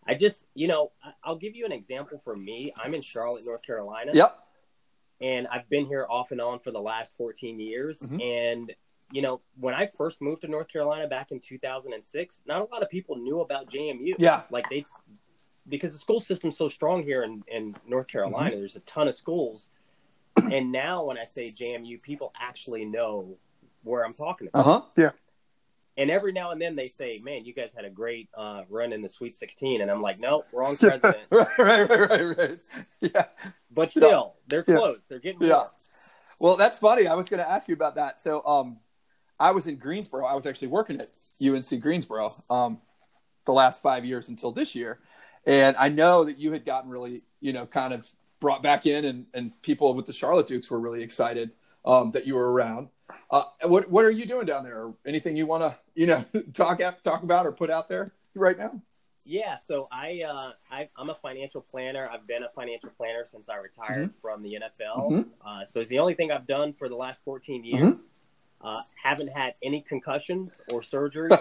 [0.07, 0.91] I just, you know,
[1.23, 2.73] I'll give you an example for me.
[2.77, 4.39] I'm in Charlotte, North Carolina, Yep.
[5.21, 8.01] and I've been here off and on for the last 14 years.
[8.01, 8.21] Mhm.
[8.53, 8.75] And,
[9.13, 12.83] you know, when I first moved to North Carolina back in 2006, not a lot
[12.83, 14.43] of people knew about JMU Yeah.
[14.51, 14.85] like they
[15.69, 18.61] because the school system's so strong here in, in North Carolina, Mm-hmm.
[18.61, 19.71] there's a ton of schools.
[20.53, 23.37] And now when I say JMU, people actually know
[23.83, 24.61] where I'm talking about.
[24.61, 24.83] Uh huh.
[24.97, 25.11] Yeah.
[25.97, 28.93] And every now and then they say, "Man, you guys had a great uh, run
[28.93, 32.59] in the Sweet 16," and I'm like, "No, wrong president." right, right, right, right.
[33.01, 33.25] Yeah.
[33.71, 34.77] but still, they're Yeah.
[34.77, 35.07] close.
[35.09, 35.49] They're getting Yeah.
[35.55, 35.67] more.
[36.41, 37.09] Well, that's funny.
[37.09, 38.21] I was going to ask you about that.
[38.21, 38.79] So, um,
[39.41, 40.25] I was in Greensboro.
[40.25, 41.11] I was actually working at
[41.45, 42.81] UNC Greensboro um,
[43.45, 45.01] the last five years until this year,
[45.49, 48.09] and I know that you had gotten really, you know, kind of
[48.41, 51.51] brought back in, and and people with the Charlotte Dukes were really excited
[51.85, 52.89] um, that you were around.
[53.31, 54.79] Uh, what what are you doing down there?
[54.85, 56.25] Or anything you want to, you know,
[56.55, 58.81] talk at, talk about or put out there right now?
[59.27, 62.09] Yeah, so I, uh, I I'm a financial planner.
[62.13, 64.21] I've been a financial planner since I retired Mm-hmm.
[64.23, 65.11] from the NFL.
[65.11, 65.27] Mhm.
[65.45, 67.85] Uh, so it's the only thing I've done for the last 14 Mm-hmm.
[67.87, 68.11] years.
[68.61, 71.33] Uh, haven't had any concussions or surgeries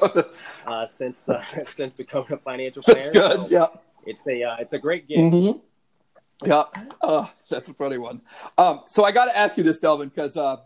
[0.68, 3.02] uh, since uh, since becoming a financial planner.
[3.02, 3.38] that's good.
[3.38, 3.68] So Yeah.
[4.08, 5.32] It's a uh, it's a great game.
[5.32, 6.48] Mm-hmm.
[6.48, 6.64] Yeah,
[7.02, 8.22] uh, that's a funny one.
[8.58, 10.58] Um, so I got to ask you this, Delvin, because uh,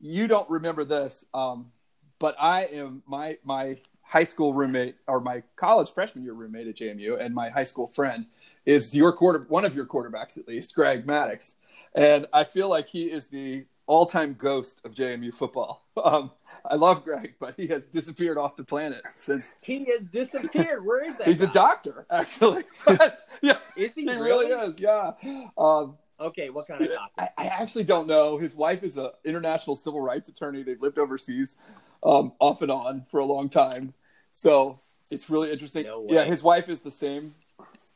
[0.00, 1.70] you don't remember this, um,
[2.18, 6.76] but I am my my high school roommate or my college freshman year roommate at
[6.76, 8.26] JMU and my high school friend
[8.64, 11.56] is your quarter one of your quarterbacks at least, Greg Maddox,
[11.94, 15.82] And I feel like he is the all-time ghost of JMU football.
[15.96, 16.30] Um,
[16.70, 20.84] I love Greg, but he has disappeared off the planet since He has disappeared.
[20.84, 21.28] Where is that?
[21.28, 22.64] he's a doctor, actually.
[22.86, 24.46] But, yeah, Is he, he really?
[24.50, 24.80] really is.
[24.80, 25.12] Yeah.
[25.56, 27.10] Um, Okay, what kind of doctor?
[27.18, 28.38] I, I actually don't know.
[28.38, 30.62] His wife is an international civil rights attorney.
[30.62, 31.58] They've lived overseas
[32.02, 33.92] um, off and on for a long time.
[34.30, 34.78] So
[35.10, 35.84] it's really interesting.
[35.84, 37.34] No yeah, his wife is the same,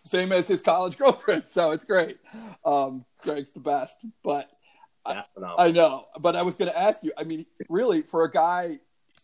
[0.04, 1.44] same as his college girlfriend.
[1.46, 2.18] So it's great.
[2.62, 4.04] Um, Greg's the best.
[4.22, 4.50] But
[5.34, 5.60] Phenomenal.
[5.60, 6.06] I know.
[6.18, 7.12] But I was going to ask you.
[7.16, 8.78] I mean, really, for a guy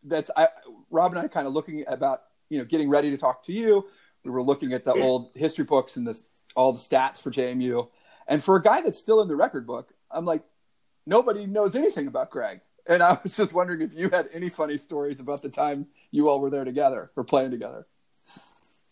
[0.04, 0.48] that's I,
[0.90, 3.86] Rob and I kind of looking about you know getting ready to talk to you.
[4.24, 6.24] We were looking at the old history books and this
[6.56, 7.88] all the stats for JMU.
[8.26, 10.42] And for a guy that's still in the record book, I'm like,
[11.06, 12.60] nobody knows anything about Greg.
[12.88, 16.28] And I was just wondering if you had any funny stories about the time you
[16.28, 17.86] all were there together or playing together.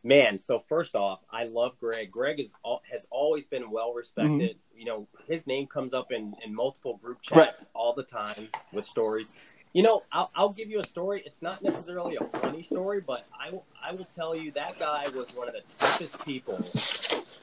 [0.05, 2.11] Man, so first off, I love Greg.
[2.11, 2.53] Greg is
[2.91, 3.99] has always been well mm-hmm.
[3.99, 4.59] respected.
[4.77, 7.69] You know, his name comes up in, in multiple group chats Right.
[7.75, 9.53] all the time with stories.
[9.73, 11.23] You know, I'll, I'll give you a story.
[11.27, 15.09] It's not necessarily a funny story, but I will, I will tell you that guy
[15.15, 16.59] was one of the toughest people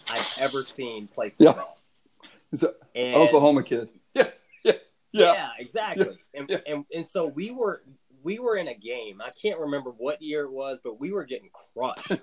[0.09, 1.53] I've ever seen play Yeah.
[1.53, 1.77] football.
[2.51, 3.89] It's an And Oklahoma kid.
[4.13, 4.27] Yeah.
[4.63, 4.73] Yeah.
[5.13, 5.49] Yeah, Yeah.
[5.59, 6.19] exactly.
[6.33, 6.57] And, Yeah.
[6.67, 7.81] and and so we were
[8.23, 9.21] we were in a game.
[9.21, 12.11] I can't remember what year it was, but we were getting crushed.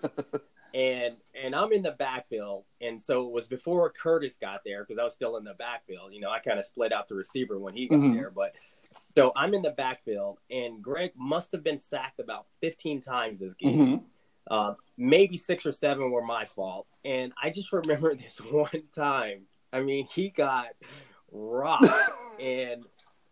[0.74, 4.98] and and I'm in the backfield, and so it was before Curtis got there because
[5.00, 6.12] I was still in the backfield.
[6.12, 8.14] You know, I kind of split out the receiver when he got Mhm.
[8.14, 8.54] there, but
[9.14, 13.54] so I'm in the backfield, and Greg must have been sacked about 15 times this
[13.54, 13.78] game.
[14.00, 14.04] Mhm.
[14.50, 16.86] Uh, maybe six or seven were my fault.
[17.04, 19.46] And I just remember this one time.
[19.72, 20.68] I mean, he got
[21.30, 21.84] rocked,
[22.40, 22.84] and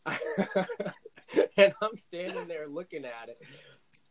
[1.57, 3.43] and I'm standing there looking at it,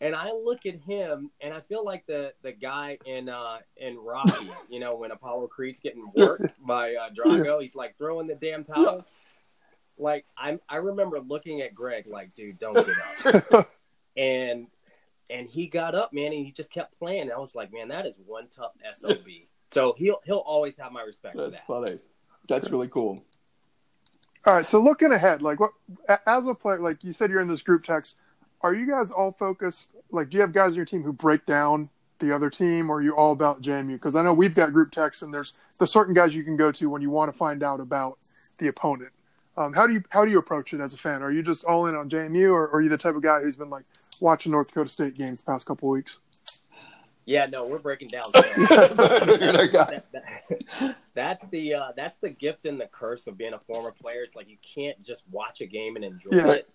[0.02, 3.98] and I look at him, and I feel like the the guy in uh in
[3.98, 8.36] Rocky, you know, when Apollo Creed's getting worked by uh, Drago, he's like throwing the
[8.36, 9.06] damn towel.
[9.98, 13.70] Like I'm, I remember looking at Greg like, dude, don't get up
[14.18, 14.68] and
[15.30, 17.32] and he got up, man, and he just kept playing.
[17.32, 19.18] I was like, man, that is one tough sob.
[19.72, 21.68] so he'll he'll always have my respect for That's that.
[21.68, 22.00] funny.
[22.48, 23.24] That's really cool.
[24.46, 25.72] All right, so looking ahead, like what
[26.28, 28.18] as a player, like you said, you're in this group text.
[28.62, 29.96] Are you guys all focused?
[30.12, 31.90] Like, do you have guys on your team who break down
[32.20, 33.94] the other team, or are you all about JMU?
[33.94, 36.72] Because I know we've got group texts, and there's there's certain guys you can go
[36.72, 38.18] to when you want to find out about
[38.58, 39.12] the opponent.
[39.58, 41.22] Um, how do you how do you approach it as a fan?
[41.22, 43.42] Are you just all in on JMU, or, or are you the type of guy
[43.42, 43.86] who's been like
[44.20, 46.20] watching North Dakota State games the past couple weeks?
[47.28, 48.24] Yeah, no, we're breaking down.
[48.36, 50.02] You're the guy.
[50.12, 53.92] That- that- that's the uh, that's the gift and the curse of being a former
[53.92, 54.22] player.
[54.24, 56.52] It's like you can't just watch a game and enjoy Yeah.
[56.52, 56.70] it.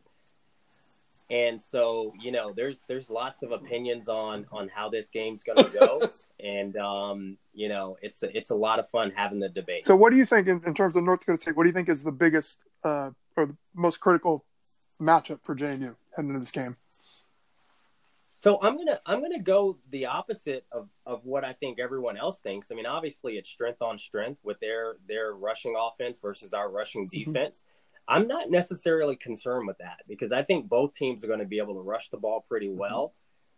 [1.31, 5.65] And so, you know, there's there's lots of opinions on on how this game's going
[5.65, 6.01] to go,
[6.45, 9.85] and um, you know, it's a, it's a lot of fun having the debate.
[9.85, 11.57] So, what do you think in, in terms of North Dakota State?
[11.57, 14.45] What do you think is the biggest uh, or the most critical
[15.01, 16.77] matchup for JMU heading into this game?
[18.41, 22.41] So I'm gonna I'm gonna go the opposite of, of what I think everyone else
[22.41, 22.73] thinks.
[22.73, 27.07] I mean, obviously it's strength on strength with their their rushing offense versus our rushing
[27.07, 27.67] defense.
[28.11, 31.59] I'm not necessarily concerned with that because I think both teams are going to be
[31.59, 33.15] able to rush the ball pretty well.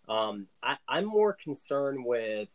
[0.09, 2.49] Um, I, I'm more concerned with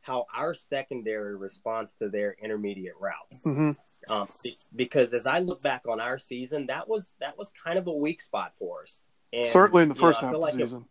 [0.00, 3.44] how our secondary responds to their intermediate routes.
[3.44, 3.72] hmm
[4.08, 4.26] Um,
[4.74, 7.92] because as I look back on our season, that was that was kind of a
[7.92, 9.06] weak spot for us.
[9.32, 10.86] And, Certainly in the you know, first half of the like if- season.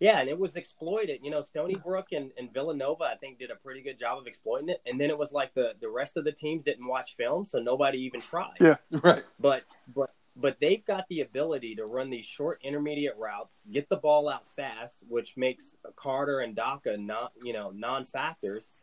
[0.00, 1.20] Yeah, and it was exploited.
[1.22, 4.26] You know, Stony Brook and, and Villanova, I think, did a pretty good job of
[4.26, 4.80] exploiting it.
[4.86, 7.58] And then it was like the, the rest of the teams didn't watch film, so
[7.58, 8.54] nobody even tried.
[8.60, 8.76] Yeah.
[9.02, 9.24] Right.
[9.38, 13.96] But but but they've got the ability to run these short intermediate routes, get the
[13.96, 18.80] ball out fast, which makes Carter and Daka not you know non factors,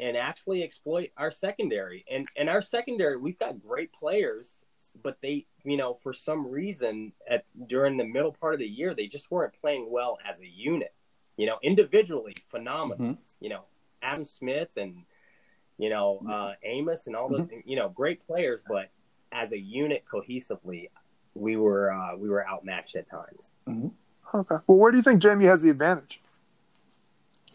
[0.00, 2.04] and actually exploit our secondary.
[2.10, 4.64] And and our secondary, we've got great players,
[5.02, 8.94] but they you know for some reason at during the middle part of the year
[8.94, 10.94] they just weren't playing well as a unit.
[11.36, 13.14] You know, individually phenomenal.
[13.14, 13.18] Mhm.
[13.40, 13.64] You know,
[14.00, 15.04] Adam Smith and
[15.76, 18.90] you know uh, Amos and all the you know great players, but
[19.32, 20.88] as a unit cohesively,
[21.34, 23.54] we were uh, we were outmatched at times.
[23.68, 24.56] Okay.
[24.66, 26.20] Well, where do you think JMU has the advantage?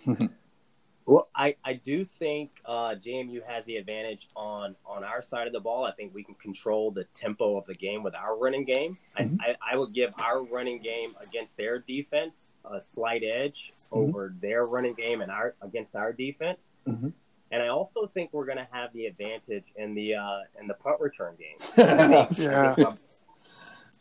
[1.11, 5.51] Well, I, I do think uh, JMU has the advantage on on our side of
[5.51, 5.83] the ball.
[5.83, 8.97] I think we can control the tempo of the game with our running game.
[9.19, 9.35] Mhm.
[9.41, 13.87] I, I, I would give our running game against their defense a slight edge Mhm.
[13.91, 16.71] over their running game and our against our defense.
[16.87, 17.11] Mhm.
[17.51, 20.75] And I also think we're going to have the advantage in the uh, in the
[20.75, 21.57] punt return game.
[22.37, 22.75] Yeah.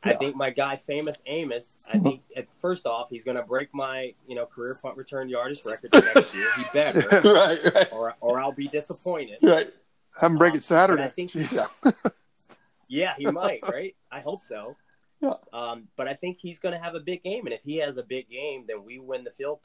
[0.02, 1.88] I think my guy, famous Amos.
[1.92, 5.28] I think at, first off, he's going to break my you know career punt return
[5.28, 6.48] yardage record next year.
[6.56, 9.38] He better, right, right, or or I'll be disappointed.
[9.42, 9.72] right.
[10.20, 11.04] Have him break it Saturday.
[11.04, 11.66] I think Jeez.
[11.84, 11.92] Yeah.
[12.90, 13.94] Yeah, he might, right?
[14.10, 14.76] I hope so.
[15.20, 15.34] Yeah.
[15.52, 17.96] Um, but I think he's going to have a big game, and if he has
[17.98, 19.60] a big game, then we win the field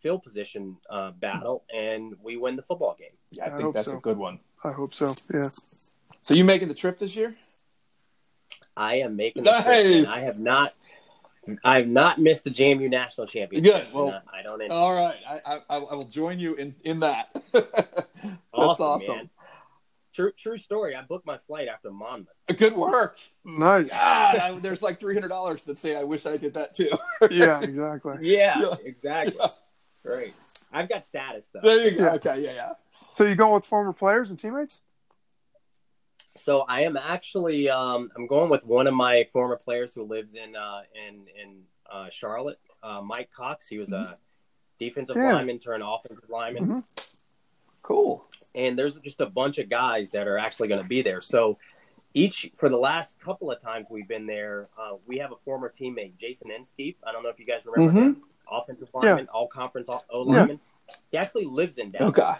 [0.00, 3.10] field position uh, battle, and we win the football game.
[3.30, 3.98] Yeah, I I think that's so.
[3.98, 4.40] a good one.
[4.64, 5.14] I hope so.
[5.32, 5.50] Yeah.
[6.22, 7.34] So you making the trip this year?
[8.80, 9.94] I am making the trip, Nice.
[9.96, 10.74] and I have not.
[11.64, 13.72] I have not missed the JMU national championship.
[13.86, 13.92] Good.
[13.94, 14.54] Well, and I I don't.
[14.60, 14.70] Anticipate.
[14.76, 17.28] All right, I, I, I will join you in in that.
[17.52, 17.66] That's
[18.52, 19.16] awesome, awesome.
[19.16, 19.30] man.
[20.12, 20.96] True, true story.
[20.96, 22.28] I booked my flight after Monmouth.
[22.56, 23.16] Good work.
[23.44, 23.88] Nice.
[23.90, 26.90] God, I, there's like three hundred dollars that say I wish I did that too.
[27.30, 28.16] Yeah, exactly.
[28.22, 28.74] Yeah, Yeah.
[28.84, 29.36] exactly.
[29.40, 29.48] Yeah.
[30.04, 30.34] Great.
[30.72, 31.60] I've got status though.
[31.62, 32.04] There you go.
[32.04, 32.12] Yeah.
[32.14, 32.72] Okay, yeah, yeah.
[33.12, 34.80] So you going with former players and teammates?
[36.36, 40.34] So I am actually um, I'm going with one of my former players who lives
[40.34, 43.66] in uh, in in uh, Charlotte, uh, Mike Cox.
[43.68, 44.14] He was a
[44.78, 45.34] defensive Yeah.
[45.34, 46.84] lineman turned offensive lineman, Mhm.
[47.82, 48.24] Cool.
[48.54, 51.20] and there's just a bunch of guys that are actually going to be there.
[51.20, 51.58] So
[52.14, 55.68] each for the last couple of times we've been there, uh, we have a former
[55.68, 56.96] teammate, Jason Inskeep.
[57.04, 58.02] I don't know if you guys remember Mhm.
[58.04, 60.60] him, offensive lineman, all conference O lineman.
[61.10, 62.32] He actually lives in Dallas Okay.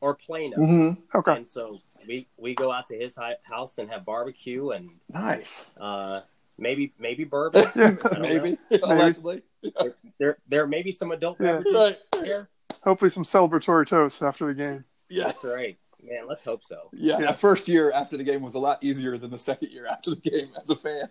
[0.00, 0.56] or Plano.
[0.56, 1.16] Mm-hmm.
[1.18, 1.36] Okay.
[1.36, 5.64] And so we we go out to his house and have barbecue and Nice.
[5.80, 6.20] uh,
[6.58, 7.64] maybe maybe bourbon.
[7.76, 7.96] Yeah.
[8.12, 8.58] I Maybe.
[8.82, 9.42] Allegedly.
[9.62, 11.58] There, there there may be some adult Yeah.
[11.62, 12.24] beverages Right.
[12.24, 12.48] here.
[12.82, 14.84] Hopefully some celebratory toast after the game.
[15.08, 16.26] Yeah, That's right, man.
[16.28, 16.88] Let's hope so.
[16.92, 17.26] Yeah, Yeah.
[17.26, 20.10] that first year after the game was a lot easier than the second year after
[20.14, 21.08] the game as a fan.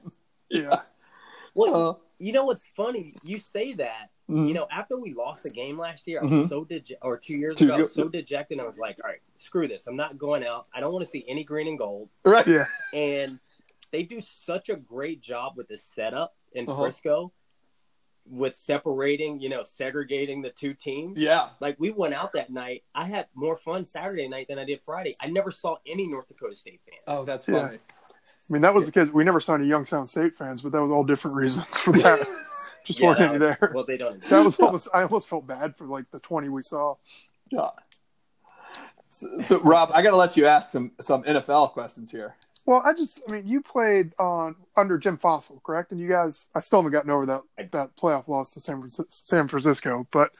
[0.49, 0.79] Yeah.
[1.55, 3.15] Well, Uh, you know what's funny?
[3.23, 4.11] You say that.
[4.29, 4.47] Mhm.
[4.47, 6.49] You know, after we lost the game last year, I was Mhm.
[6.49, 6.97] so dejected.
[7.01, 8.59] Or two years Two ago, I was so dejected.
[8.59, 9.87] I was like, all right, screw this.
[9.87, 10.67] I'm not going out.
[10.73, 12.09] I don't want to see any green and gold.
[12.23, 12.47] right.
[12.47, 12.65] Yeah.
[12.93, 13.39] and
[13.91, 16.83] they do such a great job with the setup in Uh-huh.
[16.83, 17.33] Frisco
[18.31, 21.17] with separating, you know, segregating the two teams.
[21.17, 21.49] Yeah.
[21.59, 22.83] Like we went out that night.
[22.93, 25.15] I had more fun Saturday night than I did Friday.
[25.19, 27.01] I never saw any North Dakota State fans.
[27.07, 27.61] Oh, that's Yeah.
[27.69, 27.77] funny.
[27.79, 29.09] I mean, that was the case.
[29.09, 32.27] We never saw any Youngstown State fans, but that was all different reasons for that.
[32.89, 33.71] Just Yeah, weren't any was- there.
[33.71, 34.19] Well, they don't.
[34.29, 34.87] That was almost.
[34.91, 36.95] I almost felt bad for like the twenty we saw.
[37.51, 37.67] Yeah.
[39.09, 42.35] So, so, Rob, I got to let you ask some some NFL questions here.
[42.65, 43.21] Well, I just.
[43.29, 45.91] I mean, you played on under Jim Fassel, correct?
[45.91, 49.05] And you guys, I still haven't gotten over that that playoff loss to San Francisco.
[49.09, 50.31] San Francisco but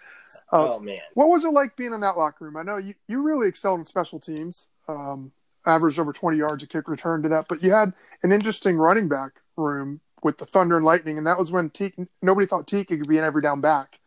[0.52, 2.58] uh, oh man, what was it like being in that locker room?
[2.58, 4.70] I know you you really excelled in special teams.
[4.88, 5.32] Um,
[5.68, 7.94] averaged over 20 yards a kick return to that, but you had
[8.24, 11.96] an interesting running back room with the Thunder and Lightning, and that was when Teak,
[12.22, 14.00] nobody thought Tiki could be an every down back.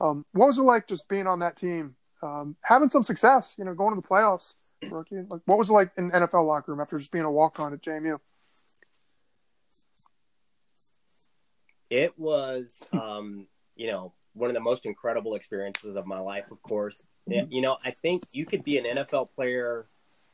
[0.00, 3.64] Um, what was it like just being on that team, um, having some success, you
[3.64, 4.54] know, going to the playoffs,
[4.90, 5.16] rookie?
[5.28, 7.72] Like, what was it like in NFL locker room after just being a walk on
[7.72, 8.18] at JMU?
[11.90, 16.50] it was, um, you know, one of the most incredible experiences of my life.
[16.52, 19.86] Of course, Yeah, you know, I think you could be an NFL player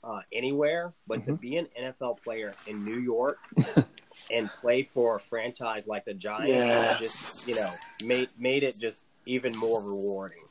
[0.04, 3.38] uh, anywhere, but to be an NFL player in New York
[4.30, 6.98] and play for a franchise like the Giants, Yes.
[6.98, 7.70] just you know,
[8.04, 10.42] made made it just even more rewarding.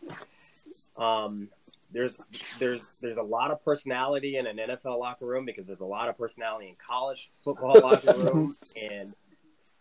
[0.97, 1.49] Um,
[1.91, 2.19] there's
[2.59, 6.09] there's there's a lot of personality in an NFL locker room because there's a lot
[6.09, 8.53] of personality in college football locker room,
[8.89, 9.13] and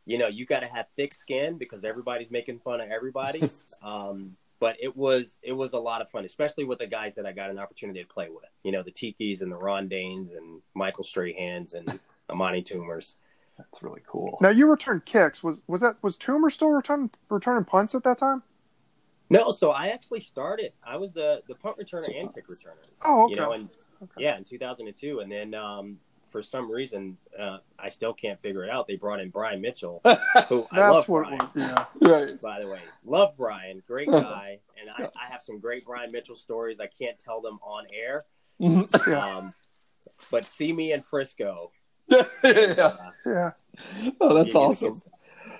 [0.06, 3.42] you know you got to have thick skin because everybody's making fun of everybody.
[3.82, 7.26] Um, but it was it was a lot of fun, especially with the guys that
[7.26, 8.48] I got an opportunity to play with.
[8.62, 11.98] You know, the Tikis and the Ron Daynes and Michael Strahans and
[12.30, 13.16] Amani Toomers.
[13.56, 14.38] That's really cool.
[14.40, 15.42] Now you returned kicks.
[15.44, 18.42] Was was that was Toomer still returning returning punts at that time?
[19.30, 20.72] No, so I actually started.
[20.84, 22.74] I was the the punt returner and kick returner.
[23.04, 23.30] Oh, okay.
[23.30, 23.68] You know, and
[24.02, 24.24] Okay.
[24.24, 25.98] yeah, in 2002, and then um,
[26.30, 28.86] for some reason uh, I still can't figure it out.
[28.88, 30.00] They brought in Brian Mitchell,
[30.48, 31.34] who I love That's what Brian.
[31.34, 31.86] it was.
[32.02, 32.10] Yeah.
[32.32, 32.40] right.
[32.42, 36.34] By the way, love Brian, great guy, and I, I have some great Brian Mitchell
[36.36, 36.80] stories.
[36.80, 38.24] I can't tell them on air,
[38.60, 39.06] Mhm.
[39.06, 39.24] Yeah.
[39.36, 39.54] um,
[40.30, 41.70] but see me in Frisco.
[42.08, 42.96] Yeah.
[43.26, 43.50] Yeah.
[44.20, 45.02] Oh, that's you- you awesome.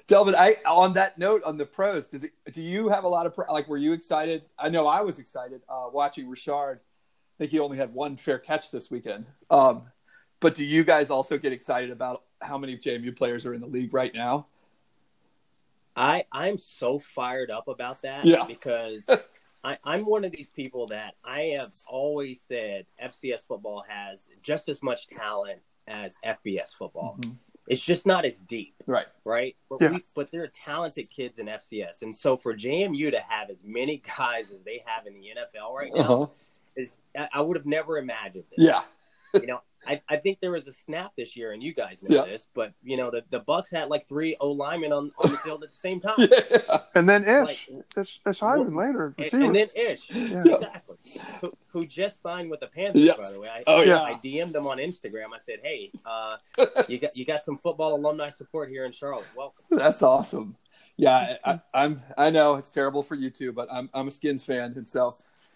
[0.07, 2.33] Delvin, I on that note on the pros, does it?
[2.53, 3.69] Do you have a lot of pro, like?
[3.69, 4.43] Were you excited?
[4.59, 6.81] I know I was excited uh, watching Richard.
[6.81, 9.27] I think he only had one fair catch this weekend.
[9.51, 9.85] Um,
[10.41, 13.67] but do you guys also get excited about how many JMU players are in the
[13.67, 14.47] league right now?
[15.97, 18.45] I I'm so fired up about that Yeah.
[18.49, 19.09] because
[19.63, 24.69] I, I'm one of these people that I have always said FCS football has just
[24.69, 27.17] as much talent as FBS football.
[27.21, 27.37] Mhm.
[27.67, 29.07] It's just not as deep, Right.
[29.25, 29.57] right?
[29.71, 29.93] But Yeah.
[29.93, 33.63] we, but there are talented kids in FCS, and so for JMU to have as
[33.65, 36.27] many guys as they have in the NFL right now Uh-huh.
[36.77, 36.99] is
[37.33, 38.59] I would have never imagined it.
[38.59, 38.83] Yeah.
[39.35, 42.19] You know, I, I think there was a snap this year, and you guys know
[42.19, 42.25] Yeah.
[42.25, 45.39] this, but you know the, the Bucks had like three O linemen on, on the
[45.39, 46.15] field at the same time.
[46.19, 46.79] Yeah.
[46.95, 49.13] And then Ish, Like- Ish, Ish Hyman later.
[49.19, 50.43] And, and then Ish, Yeah.
[50.47, 50.94] exactly,
[51.41, 53.13] who, who just signed with the Panthers, Yeah.
[53.19, 53.49] by the way.
[53.49, 54.03] I, Oh, yeah.
[54.03, 55.27] I DM'd him on Instagram.
[55.35, 56.37] I said, "Hey, uh,
[56.89, 59.27] you got you got some football alumni support here in Charlotte.
[59.37, 60.57] Welcome." That's awesome.
[60.97, 62.03] Yeah, I, I'm.
[62.17, 63.91] I know it's terrible for you too, but I'm.
[63.93, 65.13] I'm a Skins fan, and so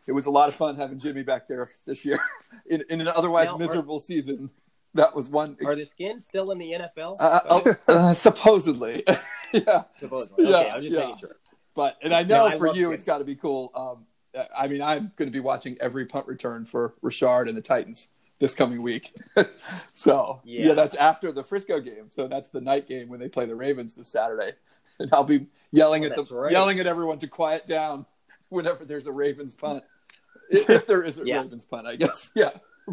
[0.07, 2.19] it was a lot of fun having Jimmy back there this year
[2.67, 4.51] in, in an otherwise Now, are- miserable season.
[4.95, 5.57] That was one.
[5.65, 7.17] Are the Skins still in the NFL?
[7.21, 9.05] uh, oh, uh, supposedly,
[9.53, 9.85] yeah.
[9.97, 10.47] Supposedly.
[10.47, 11.01] Okay, yeah, I was just yeah.
[11.01, 11.37] making sure.
[11.77, 13.71] But and I know No, I for you, it's got to be cool.
[13.77, 14.07] Um,
[14.57, 18.09] I mean, I'm going to be watching every punt return for Richard and the Titans
[18.41, 19.13] this coming week.
[19.93, 20.69] so yeah.
[20.69, 20.75] Yeah.
[20.75, 22.07] that's after the Frisco game.
[22.11, 24.53] So that's the night game when they play the Ravens this Saturday,
[24.99, 26.53] and I'll be yelling Oh, at the that's right.
[26.53, 28.07] yelling at everyone to quiet down
[28.49, 29.83] whenever there's a Ravens punt.
[30.51, 31.41] if there is a Yeah.
[31.43, 32.31] Ravens punt, I guess.
[32.35, 32.51] Yeah,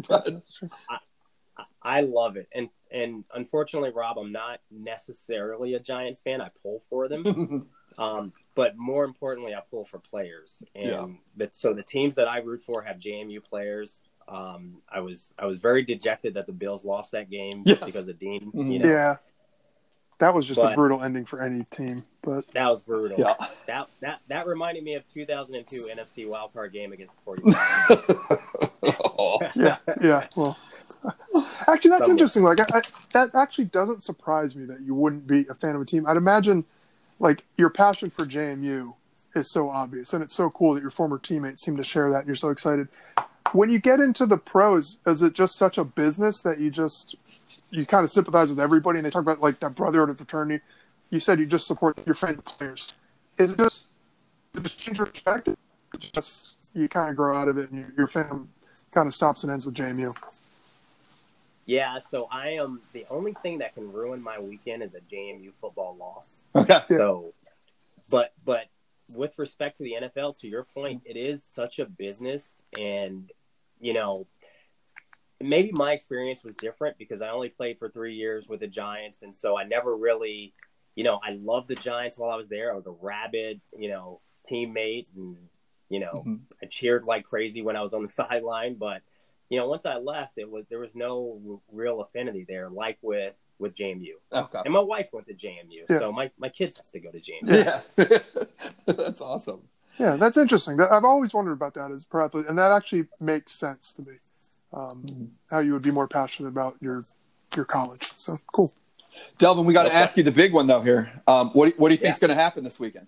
[0.08, 0.68] but That's true.
[0.90, 0.98] I-
[1.80, 6.40] I love it, and and unfortunately, Rob, I'm not necessarily a Giants fan.
[6.40, 11.06] I pull for them, um, but more importantly, I pull for players, and Yeah.
[11.36, 14.02] that so the teams that I root for have JMU players.
[14.28, 17.78] Um, I was I was very dejected that the Bills lost that game Yes.
[17.78, 18.50] because of Dean.
[18.52, 18.72] Mhm.
[18.72, 19.16] You know, Yeah.
[20.18, 22.02] That was just a brutal ending for any team.
[22.22, 23.20] But that was brutal.
[23.20, 23.34] yeah.
[23.66, 28.66] That that that reminded me of 2002 NFC wildcard game against the 49ers.
[28.82, 29.38] Oh.
[29.54, 30.26] yeah, yeah.
[30.34, 30.56] Well,
[31.68, 32.08] actually, that's Somewhat.
[32.10, 32.42] interesting.
[32.42, 32.82] Like, I, I,
[33.12, 36.06] that actually doesn't surprise me that you wouldn't be a fan of a team.
[36.06, 36.64] I'd imagine,
[37.18, 38.92] like, your passion for JMU
[39.34, 42.20] is so obvious, and it's so cool that your former teammates seem to share that,
[42.20, 42.88] and you're so excited.
[43.52, 47.16] When you get into the pros, is it just such a business that you just
[47.70, 50.62] you kind of sympathize with everybody, and they talk about like that brotherhood of fraternity?
[51.10, 52.94] You said you just support your friends, players.
[53.38, 53.88] Is it just
[54.54, 55.56] it just change your perspective?
[55.98, 58.48] Just you kind of grow out of it, and your, your fandom
[58.92, 60.12] kind of stops and ends with JMU.
[61.66, 65.52] Yeah, so I am the only thing that can ruin my weekend is a JMU
[65.60, 66.48] football loss.
[66.56, 66.80] Okay.
[66.90, 67.34] So,
[68.10, 68.66] but but
[69.16, 73.30] with respect to the NFL, to your point, it is such a business, and
[73.80, 74.26] you know,
[75.40, 79.22] maybe my experience was different because I only played for three years with the Giants,
[79.22, 80.54] and so I never really,
[80.94, 82.72] you know, I loved the Giants while I was there.
[82.72, 85.36] I was a rabid, you know, teammate, and
[85.88, 86.40] you know, Mhm.
[86.62, 89.02] I cheered like crazy when I was on the sideline, but
[89.48, 93.34] you know, once I left, it was there was no real affinity there, like with
[93.58, 94.12] with JMU.
[94.32, 94.60] Okay.
[94.64, 95.98] And my wife went to JMU, Yeah.
[96.00, 97.82] so my, my kids have to go to JMU.
[97.96, 98.18] Yeah.
[98.86, 99.62] That's awesome.
[99.98, 100.78] Yeah, that's interesting.
[100.78, 104.02] I've always wondered about that as a pro athlete, and that actually makes sense to
[104.02, 104.18] me.
[104.74, 105.06] Um,
[105.50, 107.02] how you would be more passionate about your
[107.56, 108.02] your college.
[108.02, 108.70] So cool.
[109.38, 109.96] Delvin, we got to Okay.
[109.96, 111.22] ask you the big one though here.
[111.26, 112.28] Um, what, do- what do you think's Yeah.
[112.28, 113.06] going to happen this weekend?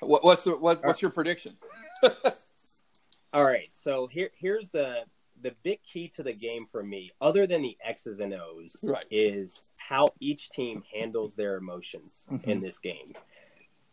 [0.00, 1.56] What, what's the, what's, what's your prediction?
[3.32, 5.04] All right, so here here's the
[5.42, 9.04] the big key to the game for me, other than the X's and O's, Right.
[9.10, 12.44] is how each team handles their emotions Mhm.
[12.46, 13.14] in this game.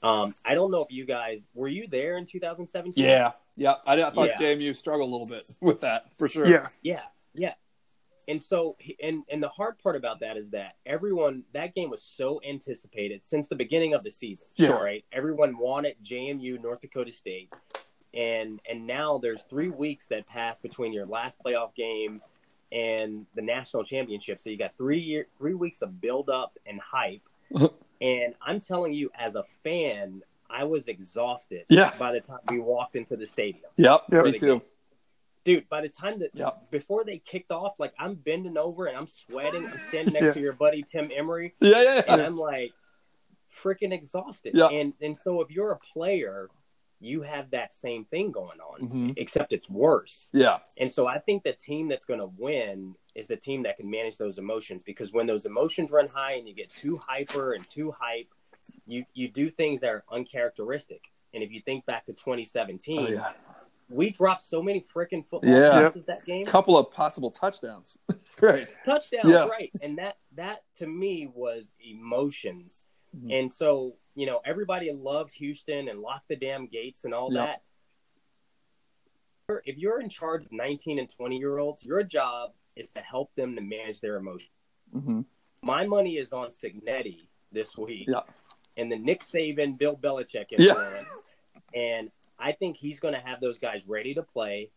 [0.02, 3.04] Um, I don't know if you guys were you there in 2017.
[3.04, 3.76] Yeah, yeah.
[3.86, 4.38] I, I thought Yeah.
[4.56, 6.48] JMU struggled a little bit with that for sure.
[6.48, 7.54] Yeah, Yeah, yeah.
[8.28, 12.04] And so, and and the hard part about that is that everyone that game was
[12.04, 14.48] so anticipated since the beginning of the season.
[14.56, 14.70] Yeah.
[14.74, 15.04] Right.
[15.12, 17.52] Everyone wanted JMU, North Dakota State,
[18.14, 22.22] and and now there's three weeks that pass between your last playoff game
[22.72, 24.40] and the national championship.
[24.40, 27.22] So you got three year, three weeks of build up and hype.
[28.02, 31.66] and I'm telling you, as a fan, I was exhausted.
[31.70, 31.92] Yeah.
[31.98, 34.04] By the time we walked into the stadium Yep.
[34.12, 34.26] Yep.
[34.26, 34.46] Me too.
[34.48, 34.62] game.
[35.44, 36.70] dude by the time that Yep.
[36.72, 40.32] before they kicked off like i'm bending over and i'm sweating i'm standing next Yeah.
[40.34, 42.74] to your buddy tim emery Yeah, yeah, and i'm like
[43.64, 44.68] freaking exhausted Yeah.
[44.68, 46.50] and and so if you're a player
[47.02, 49.14] you have that same thing going on Mhm.
[49.18, 50.60] except it's worse Yeah.
[50.78, 53.90] and so i think the team that's going to win is the team that can
[53.90, 57.68] manage those emotions because when those emotions run high and you get too hyper and
[57.68, 58.28] too hype
[58.86, 63.08] you you do things that are uncharacteristic and if you think back to 2017 Oh,
[63.08, 63.32] yeah.
[63.90, 65.72] we dropped so many freaking football Yeah.
[65.72, 66.46] passes that game.
[66.46, 67.98] Couple of possible touchdowns.
[68.42, 68.68] right.
[68.86, 69.46] Touchdowns, Yeah.
[69.48, 69.72] right?
[69.82, 72.86] And that that to me was emotions.
[73.16, 73.40] Mhm.
[73.40, 77.46] And so you know everybody loved Houston and locked the damn gates and all Yeah.
[77.46, 77.64] that.
[79.66, 83.34] If you're in charge of 19 and 20 year olds, your job is to help
[83.36, 84.52] them to manage their emotions.
[84.92, 85.22] hmm
[85.64, 88.08] My money is on Cignetti this week.
[88.08, 88.22] Yeah.
[88.78, 90.58] And the Nick Saban, Bill Belichick Yeah.
[90.74, 91.24] influence.
[91.74, 94.72] And I think he's going to have those guys ready to play.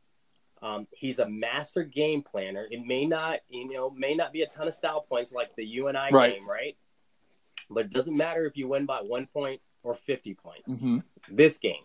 [0.62, 2.66] Um, he's a master game planner.
[2.70, 5.64] It may not, you know, may not be a ton of style points like the
[5.66, 6.34] UNI Right.
[6.38, 6.76] game, right?
[7.70, 10.82] But it doesn't matter if you win by one point or 50 points.
[10.82, 10.98] hmm
[11.28, 11.84] This game,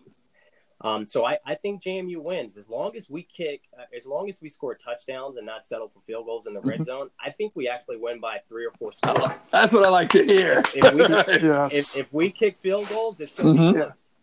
[0.80, 4.28] Um, so I, I think JMU wins as long as we kick, uh, as long
[4.28, 6.84] as we score touchdowns and not settle for field goals in the red Mm-hmm.
[6.84, 7.10] zone.
[7.24, 9.42] I think we actually win by three or four scores.
[9.50, 10.62] That's what I like to hear.
[10.74, 11.00] If we,
[11.42, 11.72] Yes.
[11.74, 13.72] if, if we kick field goals, it's going to Mhm.
[13.74, 14.14] be close.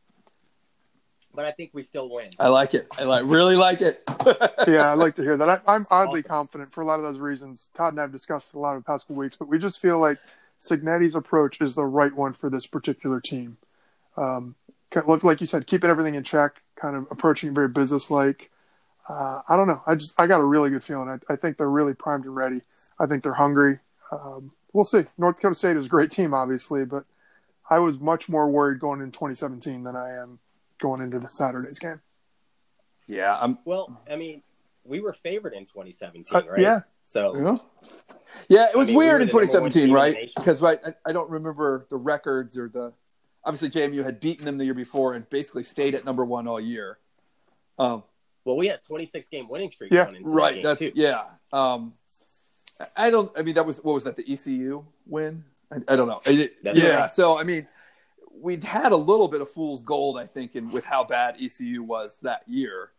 [1.34, 2.30] But I think we still win.
[2.40, 2.88] I like it.
[2.98, 4.04] I like really like it.
[4.68, 5.50] yeah, I'd like to hear that.
[5.50, 6.30] I, I'm oddly Awesome.
[6.30, 7.70] confident for a lot of those reasons.
[7.76, 9.82] Todd and I have discussed a lot of the past couple weeks, but we just
[9.82, 10.18] feel like
[10.60, 13.58] Cignetti's approach is the right one for this particular team.
[14.18, 14.56] Um,
[15.06, 18.50] like you said, keeping everything in check, kind of approaching very businesslike.
[19.08, 19.82] Uh, I don't know.
[19.86, 21.10] I just I got a really good feeling.
[21.10, 22.62] I, I think they're really primed and ready.
[23.00, 23.80] I think they're hungry.
[24.12, 25.04] Um, we'll see.
[25.18, 27.06] North Dakota State is a great team, obviously, but
[27.70, 30.40] I was much more worried going in 2017 than I am
[30.80, 32.02] going into the Saturday's game.
[33.08, 33.60] Yeah, I'm.
[33.66, 34.42] Well, I mean,
[34.86, 36.60] we were favored in 2017, Uh, right?
[36.62, 37.58] Yeah, So Yeah,
[38.50, 39.96] yeah it was I mean, weird were in the number one 2017, team in the
[39.96, 40.32] right?
[40.36, 42.94] Because right, I, I don't remember the records or the.
[43.44, 46.60] Obviously, JMU had beaten them the year before and basically stayed at number one all
[46.60, 46.98] year.
[47.78, 48.04] Um,
[48.44, 49.92] well, we had 26 game winning streak.
[49.92, 50.64] Yeah, going into right.
[50.64, 51.02] That game That's too.
[51.02, 51.24] yeah.
[51.54, 51.94] Um,
[52.98, 53.32] I don't.
[53.38, 54.16] I mean, that was what was that?
[54.16, 55.44] The ECU win?
[55.72, 56.22] I, I don't know.
[56.26, 56.96] It- That's yeah.
[57.02, 57.10] right.
[57.10, 57.68] So I mean,
[58.34, 61.84] we'd had a little bit of fool's gold, I think, in with how bad ECU
[61.84, 62.92] was that year.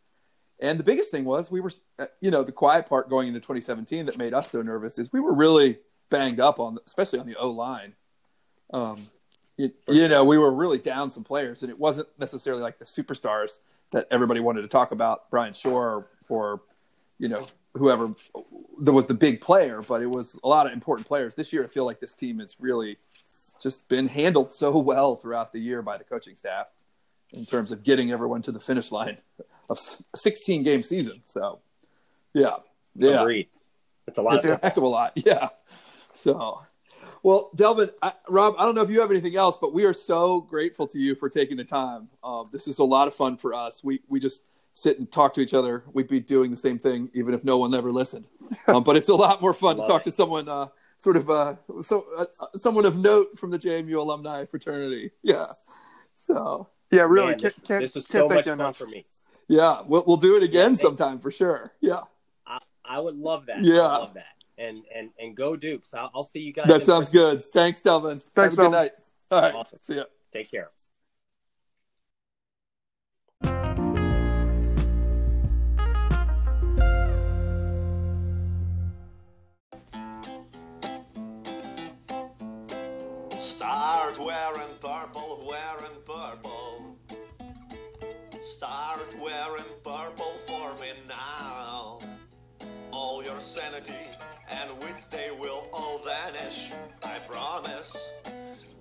[0.61, 3.40] And the biggest thing was we were, uh, you know, the quiet part going into
[3.40, 5.78] 2017 that made us so nervous is we were really
[6.09, 7.94] banged up on, especially on the O line.
[8.72, 8.96] Um,
[9.57, 12.84] you, you know, we were really down some players, and it wasn't necessarily like the
[12.84, 13.59] superstars
[13.92, 16.62] that everybody wanted to talk about, Bryan Schor or, or
[17.18, 18.14] you know, whoever
[18.80, 21.34] that was the big player, but it was a lot of important players.
[21.34, 22.96] This year, I feel like this team has really
[23.62, 26.66] just been handled so well throughout the year by the coaching staff
[27.32, 29.18] in terms of getting everyone to the finish line
[29.68, 29.78] of
[30.14, 31.22] a 16 game season.
[31.24, 31.60] So,
[32.32, 32.56] yeah,
[32.94, 33.48] yeah, Agreed.
[34.06, 34.36] It's a lot.
[34.36, 35.12] it's a heck of a lot.
[35.16, 35.48] Yeah.
[36.12, 36.60] So,
[37.22, 39.92] well, Delvin, I, Rob, I don't know if you have anything else, but we are
[39.92, 42.08] so grateful to you for taking the time.
[42.22, 43.82] Um, this is a lot of fun for us.
[43.82, 45.84] We we just sit and talk to each other.
[45.92, 48.26] We'd be doing the same thing even if no one ever listened.
[48.68, 50.04] Um, but it's a lot more fun to talk it.
[50.04, 50.68] to someone, uh,
[50.98, 55.10] sort of, uh, so uh, someone of note from the JMU alumni fraternity.
[55.22, 55.46] Yeah.
[56.14, 57.26] So yeah, really.
[57.28, 58.76] Man, can't this, can't, this was can't so much fun enough.
[58.76, 59.05] for me.
[59.49, 61.72] yeah, we'll we'll do it again Yeah, sometime for sure.
[61.80, 62.01] Yeah.
[62.47, 63.62] I, I would love that.
[63.62, 63.82] Yeah.
[63.82, 64.26] I love that.
[64.59, 65.93] And and and go Dukes.
[65.95, 66.66] I'll, I'll see you guys.
[66.68, 67.37] That in sounds person.
[67.37, 67.45] good.
[67.45, 68.18] Thanks, Delvin.
[68.18, 68.93] Thanks, Have a good night.
[69.30, 69.55] All right.
[69.55, 69.78] Awesome.
[69.82, 70.05] See ya.
[70.32, 70.68] Take care.
[83.39, 86.55] Start wearing purple, wearing purple.
[88.47, 91.99] Start wearing purple for me now.
[92.92, 94.07] All your sanity
[94.49, 96.70] and wits, they will all vanish.
[97.05, 98.12] I promise.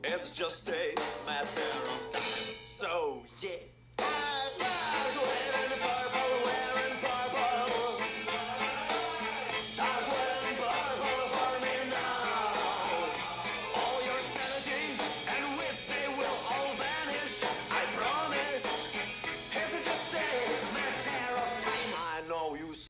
[0.04, 0.94] It's just a
[1.26, 2.22] matter of time.
[2.64, 4.85] So, yeah.